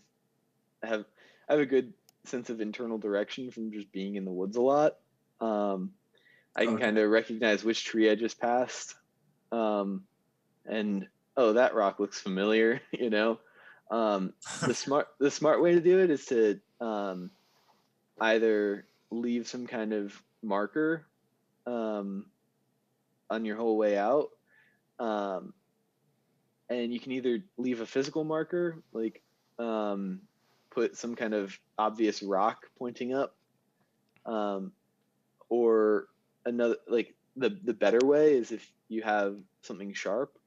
[0.83, 1.05] have
[1.49, 1.93] I have a good
[2.25, 4.93] sense of internal direction from just being in the woods a lot.
[5.39, 5.93] Um
[6.55, 6.85] I can Okay.
[6.85, 8.95] kind of recognize which tree I just passed.
[9.51, 10.07] Um
[10.65, 11.07] and
[11.37, 13.39] oh, that rock looks familiar, you know.
[13.91, 14.33] Um
[14.65, 17.31] the smart the smart way to do it is to um
[18.19, 21.05] either leave some kind of marker
[21.65, 22.25] um
[23.29, 24.29] on your whole way out
[24.99, 25.53] um,
[26.69, 29.21] and you can either leave a physical marker like
[29.59, 30.21] um,
[30.69, 33.35] put some kind of obvious rock pointing up
[34.25, 34.71] um,
[35.49, 36.07] or
[36.45, 40.37] another like the the better way is if you have something sharp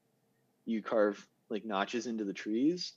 [0.65, 2.93] you carve like notches into the trees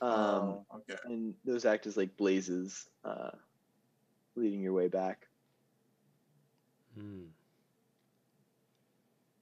[0.00, 0.98] um, Oh, okay.
[1.04, 3.30] and those act as like blazes uh,
[4.36, 5.26] leading your way back
[6.98, 7.26] Hmm.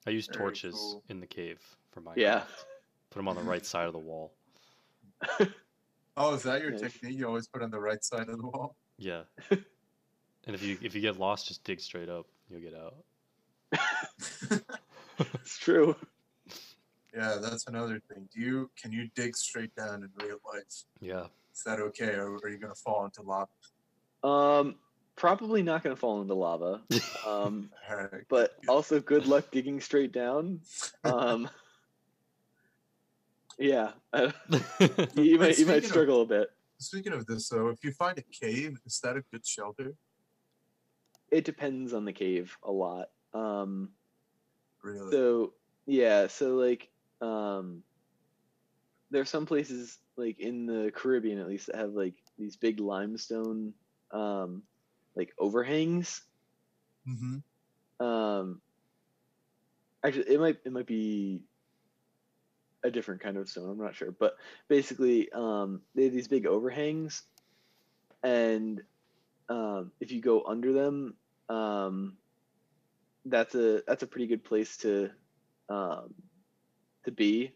[0.06, 1.02] I use Very torches cool.
[1.08, 2.44] in the cave for my yeah
[3.10, 4.34] Put them on the right side of the wall.
[6.20, 6.80] Oh, is that your Nice.
[6.80, 7.16] technique?
[7.16, 8.76] You always put on the right side of the wall.
[8.98, 9.22] Yeah.
[9.52, 9.62] and
[10.48, 12.26] if you if you get lost, just dig straight up.
[12.50, 12.96] You'll get out.
[15.34, 15.94] it's true
[17.18, 18.28] yeah, that's another thing.
[18.34, 20.84] Do you can you dig straight down in real life?
[21.00, 21.26] Yeah.
[21.54, 23.48] Is that okay, or are you gonna fall into lava?
[24.22, 24.76] Um,
[25.16, 26.80] probably not going to fall into lava.
[27.26, 28.24] Um, Alright.
[28.28, 30.60] but also good luck digging straight down.
[31.04, 31.48] Um,
[33.58, 34.30] yeah, you
[34.80, 36.50] might you speaking might of- struggle a bit.
[36.80, 39.94] Speaking of this, though, if you find a cave, is that a good shelter?
[41.30, 43.10] It depends on the cave a lot.
[43.34, 43.90] Um,
[44.82, 45.10] Really?
[45.10, 45.52] so
[45.86, 46.88] yeah, so like
[47.20, 47.82] um,
[49.10, 52.80] there are some places like in the Caribbean at least that have like these big
[52.80, 53.72] limestone
[54.12, 54.62] um,
[55.16, 56.22] like overhangs
[57.08, 57.38] mm-hmm.
[58.00, 58.60] Um,
[60.04, 61.40] actually, it might it might be
[62.84, 63.70] a different kind of stone.
[63.70, 64.36] I'm not sure, but
[64.68, 67.22] basically, um, they have these big overhangs,
[68.22, 68.82] and
[69.48, 71.14] um, if you go under them,
[71.48, 72.16] um,
[73.24, 75.10] that's a that's a pretty good place to
[75.68, 76.14] um,
[77.08, 77.52] to be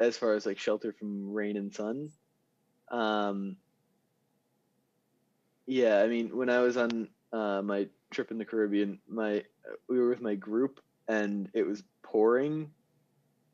[0.00, 2.10] as far as like shelter from rain and sun.
[2.90, 3.56] Um,
[5.66, 9.44] yeah, I mean, when I was on uh, my trip in the Caribbean, my
[9.88, 12.70] we were with my group and it was pouring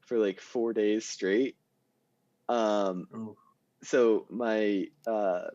[0.01, 1.57] for like four days straight.
[2.49, 3.37] Um, Ooh.
[3.83, 5.49] so my uh,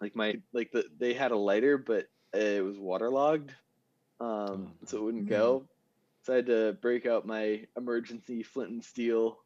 [0.00, 3.52] like my like the they had a lighter, but it was waterlogged,
[4.20, 5.64] um, so it wouldn't go.
[6.28, 9.38] So I had to break out my emergency flint and steel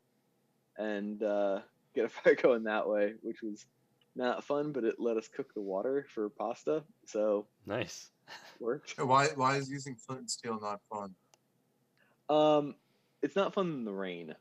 [0.76, 1.60] and uh,
[1.94, 3.64] get a fire going that way, which was
[4.16, 8.10] not fun, but it let us cook the water for pasta, so nice.
[8.58, 8.98] worked.
[8.98, 9.28] Why?
[9.36, 11.14] Why is using flint and steel not fun?
[12.28, 12.74] Um,
[13.22, 14.34] it's not fun in the rain.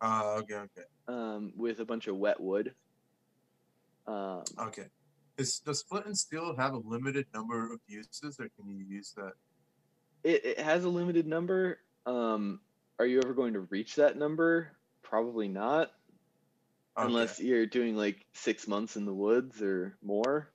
[0.00, 2.74] Uh, okay, okay, Um, with a bunch of wet wood.
[4.06, 4.86] Um, okay.
[5.36, 9.12] Is, does flint and steel have a limited number of uses, or can you use
[9.18, 9.34] that?
[10.24, 11.78] It, it has a limited number.
[12.06, 12.60] Um,
[12.98, 14.70] are you ever going to reach that number?
[15.02, 15.92] Probably not,
[16.96, 17.06] Okay.
[17.06, 20.48] unless you're doing like six months in the woods or more,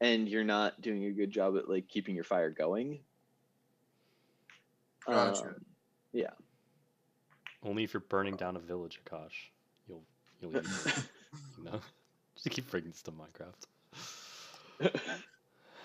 [0.00, 3.00] and you're not doing a good job at like keeping your fire going.
[5.06, 5.42] Gotcha.
[5.42, 5.54] Um,
[6.12, 6.30] yeah.
[7.64, 9.50] Only if you're burning down a village, Aakash.
[9.88, 10.02] You'll
[10.40, 11.04] you'll use it,
[11.58, 11.80] you know.
[12.34, 14.90] Just keep bringing this to Minecraft.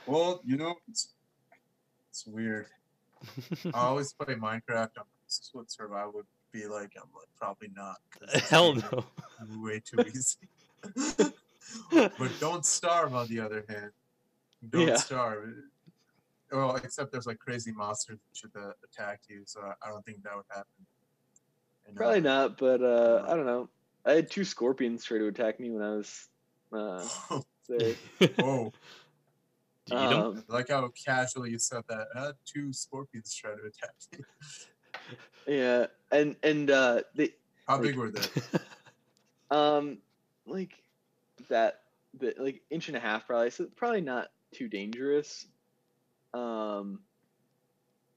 [0.06, 1.10] Well, you know, it's
[2.18, 2.66] it's weird.
[3.76, 4.72] I always play Minecraft.
[4.98, 6.92] I'm like, this is what survival would be like.
[6.98, 7.98] I'm like, probably not.
[8.50, 9.06] Hell no.
[9.62, 10.38] Way too easy.
[11.92, 13.92] but don't starve, on the other hand.
[14.70, 14.96] Don't Yeah.
[14.96, 15.54] starve.
[16.52, 20.04] Well, except there's like crazy monsters that should uh, attack you, so I- I don't
[20.04, 20.86] think that would happen.
[21.86, 23.70] And, Probably uh, not, but uh, I don't know.
[24.06, 26.30] I had two scorpions try to attack me when I was
[26.74, 27.08] uh,
[27.70, 27.94] there.
[28.40, 28.74] Whoa!
[29.88, 30.22] Do you eat 'em?
[30.22, 32.08] Um, I like how casually you said that.
[32.16, 34.20] I had two scorpions try to attack me.
[35.48, 37.34] yeah, and and uh, they
[37.68, 38.22] How Like- big were they?
[39.52, 39.98] um
[40.46, 40.82] like
[41.50, 41.82] that
[42.20, 45.48] bit like inch and a half probably, so probably not too dangerous.
[46.34, 47.00] Um,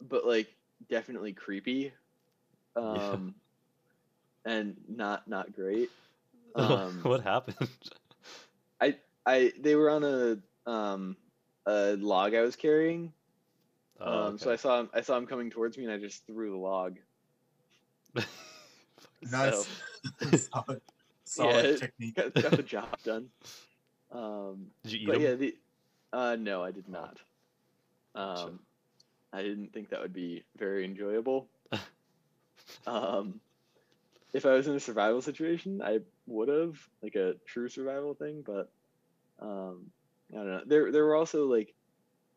[0.09, 0.49] but like
[0.89, 1.93] definitely creepy.
[2.77, 3.35] Um,
[4.45, 5.91] and not not great.
[6.57, 7.69] Um, what happened?
[8.81, 11.17] I I they were on a um
[11.67, 13.13] a log I was carrying.
[14.01, 16.27] Oh, um, so I saw him I saw him coming towards me and I just
[16.27, 16.99] threw the log.
[18.17, 18.27] okay.
[19.31, 19.69] Nice.
[20.37, 20.81] solid
[21.25, 22.15] solid Yeah, technique.
[22.17, 23.29] Got, got the job done.
[24.13, 25.23] Um, Did you eat but 'em?
[25.23, 25.55] yeah, the
[26.13, 27.19] uh no, I did not.
[28.15, 28.47] Gotcha.
[28.47, 28.61] Um,
[29.33, 31.49] I didn't think that would be very enjoyable.
[32.87, 33.41] Um,
[34.33, 38.43] if I was in a survival situation, I would have like a true survival thing,
[38.45, 38.73] but
[39.41, 39.87] um,
[40.33, 40.63] I don't know.
[40.67, 41.75] There, there were also like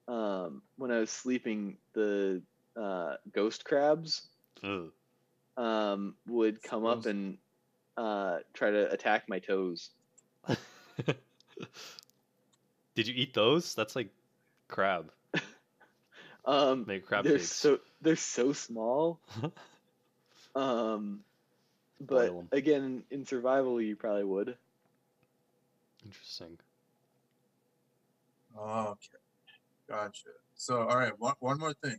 [0.08, 2.42] um, when I was sleeping, the
[2.80, 4.28] uh, ghost crabs
[4.64, 4.92] Ugh.
[5.58, 7.38] um, would come up and
[7.98, 9.92] uh, try to attack my toes.
[12.96, 13.74] Did you eat those?
[13.76, 14.10] That's like
[14.68, 15.12] crab.
[16.46, 17.54] Um, Make crab they're cakes.
[17.54, 19.20] so they're so small.
[20.56, 21.22] Um,
[22.00, 22.50] but Boil 'em.
[22.52, 24.58] again, in survival, you probably would.
[26.06, 26.58] Interesting.
[28.58, 29.18] Oh, okay.
[29.90, 30.30] Gotcha.
[30.56, 31.98] So, all right, one, one more thing,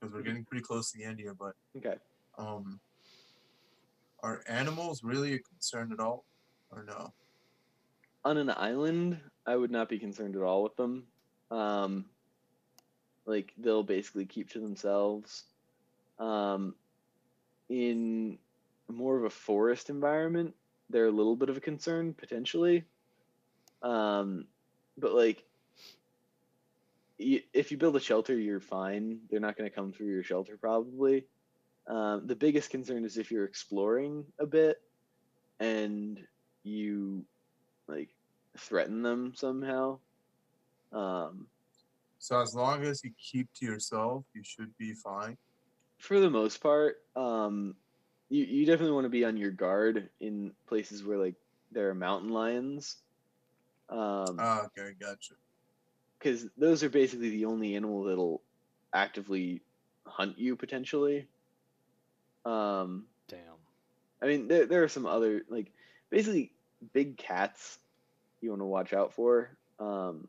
[0.00, 1.96] because we're getting pretty close to the end here, but Okay.
[2.38, 2.80] um,
[4.22, 6.24] are animals really a concern at all,
[6.70, 7.12] or no?
[8.24, 11.06] On an island, I would not be concerned at all with them.
[11.50, 12.04] Um,
[13.26, 15.44] like they'll basically keep to themselves.
[16.18, 16.74] Um,
[17.68, 18.38] in
[18.88, 20.54] more of a forest environment,
[20.90, 22.84] they're a little bit of a concern potentially.
[23.82, 24.46] Um,
[24.98, 25.44] but like,
[27.20, 29.20] if you build a shelter, you're fine.
[29.30, 31.26] They're not going to come through your shelter probably.
[31.86, 34.78] Um, the biggest concern is if you're exploring a bit
[35.60, 36.18] and
[36.62, 37.24] you
[37.88, 38.10] like
[38.58, 39.98] threaten them somehow.
[40.92, 41.48] Um,
[42.18, 45.36] So as long as you keep to yourself, you should be fine.
[45.98, 47.76] for the most part, um,
[48.28, 51.36] you you definitely want to be on your guard in places where like
[51.72, 52.96] there are mountain lions,
[53.88, 55.34] um, Ah, okay, gotcha.
[56.20, 58.42] Because those are basically the only animal that'll
[58.94, 59.62] actively
[60.06, 61.26] hunt you potentially.
[62.44, 63.40] Um, Damn.
[64.22, 65.72] I mean, there there are some other like
[66.10, 66.52] basically
[66.92, 67.78] big cats
[68.40, 69.50] you want to watch out for.
[69.78, 70.28] Um,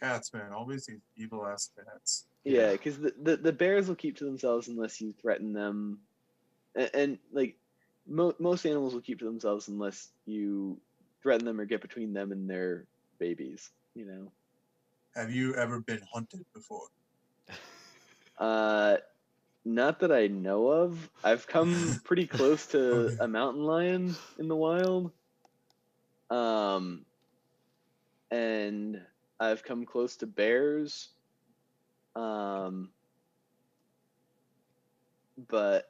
[0.00, 2.24] Cats, man, always these evil ass cats.
[2.44, 2.72] Yeah, Yeah.
[2.72, 5.98] because the, the the bears will keep to themselves unless you threaten them,
[6.74, 7.56] and, and like
[8.06, 10.78] mo- most animals will keep to themselves unless you
[11.22, 12.84] threaten them or get between them and their
[13.18, 13.70] babies.
[13.94, 14.32] You know,
[15.14, 16.88] Have you ever been hunted before?
[18.38, 18.96] uh,
[19.64, 21.10] not that I know of.
[21.22, 23.16] I've come pretty close to Okay.
[23.20, 25.12] a mountain lion in the wild,
[26.30, 27.04] um,
[28.30, 29.00] and
[29.40, 31.10] I've come close to bears.
[32.14, 32.92] Um,
[35.48, 35.86] but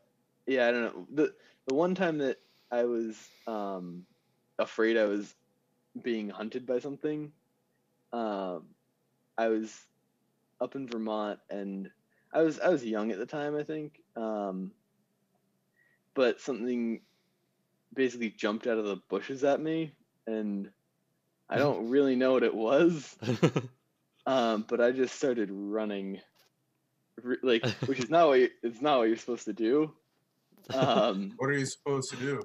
[0.46, 1.06] yeah, I don't know.
[1.12, 1.34] The
[1.66, 2.38] the one time that
[2.70, 4.06] I was um
[4.58, 5.34] afraid I was
[6.02, 7.32] being hunted by something,
[8.12, 8.66] um,
[9.38, 9.74] I was
[10.60, 11.90] up in Vermont and
[12.32, 14.00] I was I was young at the time, I think.
[14.16, 14.72] Um,
[16.14, 17.00] but something
[17.94, 19.92] basically jumped out of the bushes at me,
[20.26, 20.70] and
[21.48, 23.16] I don't really know what it was.
[24.24, 26.20] Um, but I just started running,
[27.42, 29.92] like, which is not what you, it's not what you're supposed to do.
[30.72, 32.42] Um, What are you supposed to do?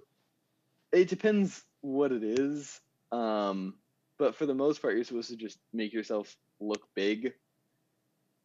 [0.92, 2.80] it depends what it is.
[3.12, 3.76] Um,
[4.18, 7.34] but for the most part, you're supposed to just make yourself look big,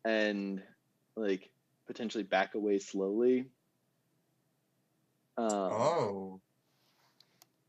[0.05, 0.63] and
[1.17, 1.51] like
[1.87, 3.47] potentially back away slowly.
[5.37, 6.41] Um, Oh.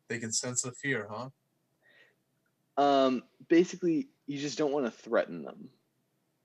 [0.07, 1.29] They can sense the fear, huh?
[2.77, 5.69] Um, basically, you just don't want to threaten them,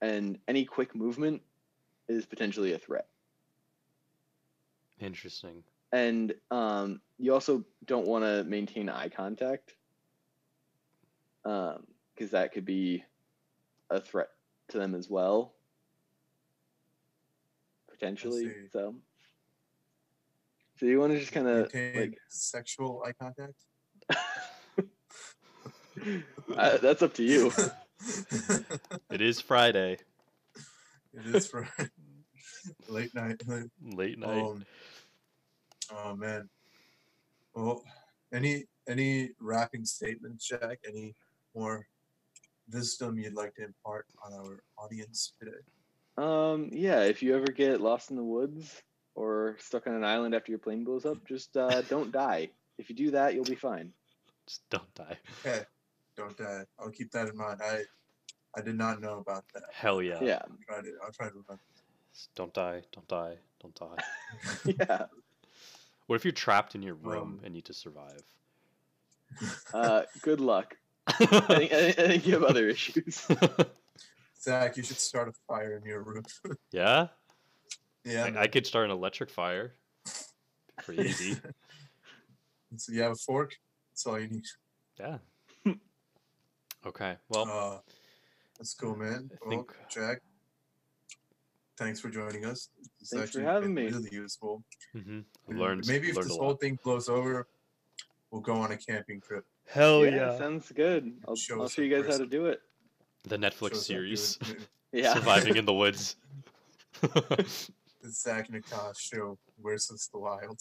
[0.01, 1.43] and any quick movement
[2.09, 3.09] is potentially a threat.
[5.01, 5.63] Interesting.
[5.93, 9.75] And um, you also don't want to maintain eye contact.
[11.45, 11.87] Um
[12.19, 13.05] because that could be
[13.91, 14.29] a threat
[14.71, 15.55] to them as well,
[17.91, 18.53] potentially.
[18.73, 18.95] So,
[20.77, 23.55] so you want to just kind of like sexual eye contact.
[26.57, 27.53] uh, that's up to you.
[29.11, 29.97] It is Friday,
[31.13, 31.69] it is for
[32.89, 33.43] late night.
[33.83, 34.43] late night.
[34.43, 34.65] Um,
[35.93, 36.49] oh man.
[37.55, 37.83] Well,
[38.33, 40.79] any any wrapping statements, Jack?
[40.87, 41.15] Any
[41.55, 41.87] more
[42.73, 45.59] wisdom you'd like to impart on our audience today?
[46.17, 48.83] Um, yeah, if you ever get lost in the woods
[49.15, 52.51] or stuck on an island after your plane blows up, just uh, don't die.
[52.79, 53.93] If you do that, you'll be fine.
[54.47, 55.17] Just don't die.
[55.45, 55.63] Okay,
[56.17, 56.65] don't die.
[56.79, 57.61] I'll keep that in mind.
[57.63, 57.83] I
[58.57, 59.65] I did not know about that.
[59.73, 60.19] Hell yeah.
[60.23, 61.61] Yeah, I'll try to I'll try to remember.
[62.13, 62.83] Just Don't die.
[62.93, 63.37] Don't die.
[63.61, 64.03] Don't die.
[64.81, 65.07] yeah.
[66.07, 68.23] What if you're trapped in your room Um, and need to survive?
[69.75, 70.75] Uh, good luck.
[71.09, 71.49] I think, I
[71.93, 73.27] think- I think you have other issues.
[74.41, 76.25] Zach, you should start a fire in your room.
[76.71, 77.09] yeah?
[78.05, 78.25] yeah.
[78.37, 79.75] I, I could start an electric fire.
[80.85, 81.37] Pretty easy.
[82.77, 83.57] So you have a fork.
[83.91, 84.45] That's all you need.
[85.01, 85.17] Yeah.
[86.87, 87.17] Okay.
[87.31, 87.79] Well, Uh,
[88.59, 89.31] that's cool, man.
[89.33, 90.21] I Well, think- Jack,
[91.79, 92.69] thanks for joining us.
[93.01, 93.91] It's Thanks for having been me.
[93.91, 94.63] Really useful.
[94.95, 95.87] mhm, learned.
[95.87, 96.61] Maybe if learned this whole lot.
[96.61, 97.49] thing blows over,
[98.31, 99.47] we'll go on a camping trip.
[99.71, 101.13] Hell yeah, sounds good.
[101.27, 102.61] I'll, Show I'll show you guys how to do it.
[103.25, 104.39] The Netflix Shows series.
[104.91, 105.13] Yeah.
[105.13, 106.17] Surviving in the Woods.
[108.01, 110.59] The Zach and Aakash show versus the wild.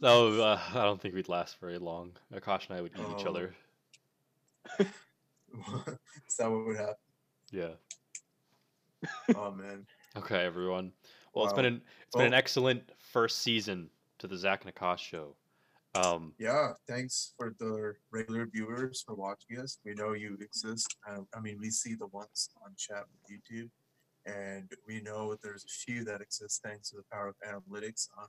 [0.00, 2.12] no, uh, I don't think we'd last very long.
[2.32, 3.30] Aakash and I would eat each Oh.
[3.30, 3.54] other.
[4.78, 6.94] Is that what would happen?
[7.50, 7.70] Yeah.
[9.34, 9.84] Oh man.
[10.16, 10.92] Okay, everyone.
[11.34, 13.90] Well, it's been an it's been an excellent first season
[14.20, 15.34] to the Zach and Aakash show.
[15.94, 19.78] Um, Yeah, thanks for the regular viewers for watching us.
[19.84, 20.96] We know you exist.
[21.08, 23.70] Uh, I mean, we see the ones on chat with YouTube,
[24.24, 28.28] and we know there's a few that exist thanks to the power of analytics on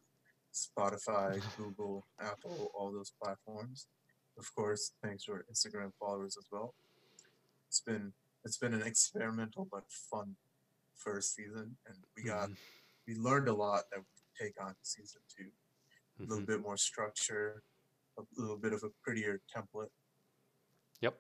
[0.54, 3.88] Spotify, Google, Apple, all those platforms.
[4.38, 6.74] Of course, thanks to our Instagram followers as well.
[7.68, 10.36] It's been it's been an experimental but fun
[10.96, 12.56] first season, and we got mhm,
[13.08, 15.52] we learned a lot that we take on season two
[16.22, 16.48] a little mhm.
[16.48, 17.64] bit more structure,
[18.18, 19.90] a little bit of a prettier template.
[21.02, 21.18] Yep.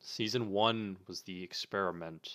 [0.00, 2.28] Season one was the experiment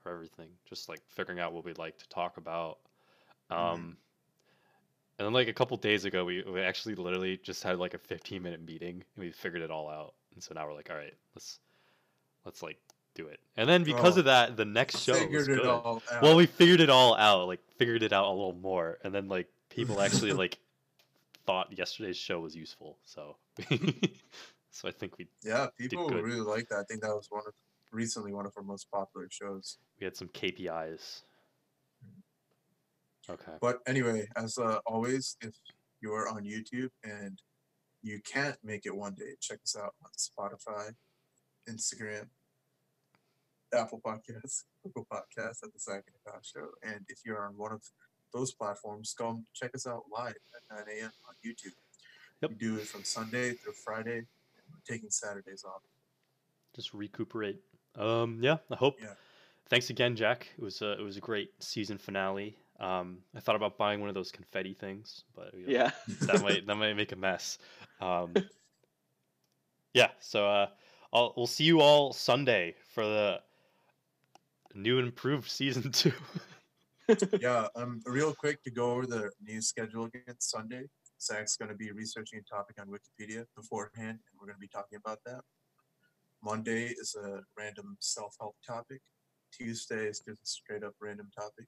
[0.00, 2.78] for everything, just like figuring out what we'd like to talk about.
[3.50, 3.56] Mhm.
[3.56, 3.96] Um,
[5.18, 7.98] and then like a couple days ago, we, we actually literally just had like a
[7.98, 10.14] 15 minute meeting and we figured it all out.
[10.34, 11.60] And so now we're like, all right, let's
[12.44, 12.78] let's like
[13.14, 13.40] do it.
[13.56, 15.66] And then because Oh, of that, the next show was Figured it good.
[15.66, 16.22] all out.
[16.22, 19.28] Well, we figured it all out, like figured it out a little more, and then
[19.28, 20.58] like people actually like
[21.46, 22.98] thought yesterday's show was useful.
[23.04, 23.36] So,
[24.70, 26.78] so I think we yeah, people really like that.
[26.78, 27.54] I think that was one of
[27.92, 29.78] recently one of our most popular shows.
[30.00, 31.22] we had some KPIs.
[33.30, 33.52] Okay.
[33.60, 35.54] But anyway, as uh, always, if
[36.00, 37.40] you are on YouTube and
[38.02, 40.90] you can't make it one day, check us out on Spotify,
[41.68, 42.26] Instagram,
[43.72, 46.66] Apple Podcasts, Google Podcasts at the Zach and Show.
[46.82, 47.82] And if you're on one of
[48.32, 51.10] those platforms, go and check us out live at 9 a.m.
[51.28, 51.74] on YouTube.
[52.40, 52.50] Yep.
[52.50, 54.22] We do it from Sunday through Friday.
[54.88, 55.82] Taking Saturdays off.
[56.74, 57.60] Just recuperate.
[57.96, 58.56] Um, yeah.
[58.70, 58.96] I hope.
[59.00, 59.08] Yeah.
[59.68, 60.48] Thanks again, Jack.
[60.58, 62.56] It was a it was a great season finale.
[62.80, 65.90] Um, I thought about buying one of those confetti things, but you know, Yeah.
[66.22, 67.58] that might that might make a mess.
[68.00, 68.34] Um,
[69.94, 70.66] yeah, so uh,
[71.12, 73.40] I'll we'll see you all Sunday for the
[74.74, 76.12] new and improved season two.
[77.40, 80.36] yeah, um, real quick to go over the news schedule again.
[80.38, 80.84] Sunday,
[81.20, 84.68] Zach's going to be researching a topic on Wikipedia beforehand, and we're going to be
[84.68, 85.40] talking about that.
[86.42, 89.00] Monday is a random self-help topic.
[89.52, 91.66] Tuesday is just a straight up random topic.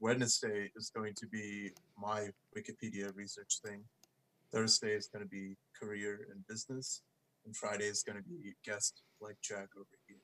[0.00, 3.82] Wednesday is going to be my Wikipedia research thing.
[4.52, 7.02] Thursday is going to be career and business,
[7.46, 10.18] and Friday is going to be guest like Jack over here.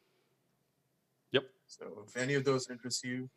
[1.32, 1.44] Yep.
[1.66, 3.28] So if any of those interest you,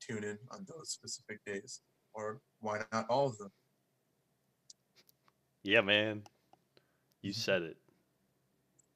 [0.00, 1.80] tune in on those specific days,
[2.14, 3.50] or why not all of them?
[5.62, 6.22] Yeah, man,
[7.22, 7.76] you said it.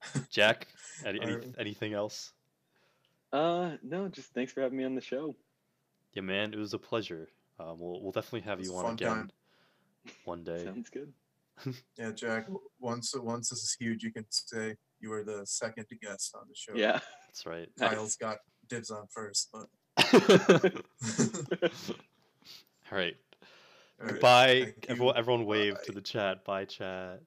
[0.30, 0.68] Jack,
[1.05, 1.55] any, any, Alright.
[1.59, 2.32] anything else?
[3.32, 5.34] Uh, no, just thanks for having me on the show.
[6.14, 7.28] Yeah, man, it was a pleasure.
[7.59, 9.30] Um, we'll we'll definitely have you on again time.
[10.24, 10.64] one day.
[10.64, 11.12] Sounds good.
[11.96, 12.48] Yeah, Jack.
[12.80, 16.55] Once once this is huge, you can say you were the second guest on the
[16.55, 16.72] show.
[16.74, 16.98] Yeah.
[17.28, 17.68] That's right.
[17.78, 17.94] Nice.
[17.94, 18.38] Kyle's got
[18.68, 19.66] dibs on first, but
[22.93, 23.16] All right.
[24.01, 24.12] all right.
[24.14, 24.74] Goodbye.
[24.88, 25.18] Everyone, you.
[25.18, 26.45] everyone wave to the chat.
[26.45, 27.20] Bye, chat.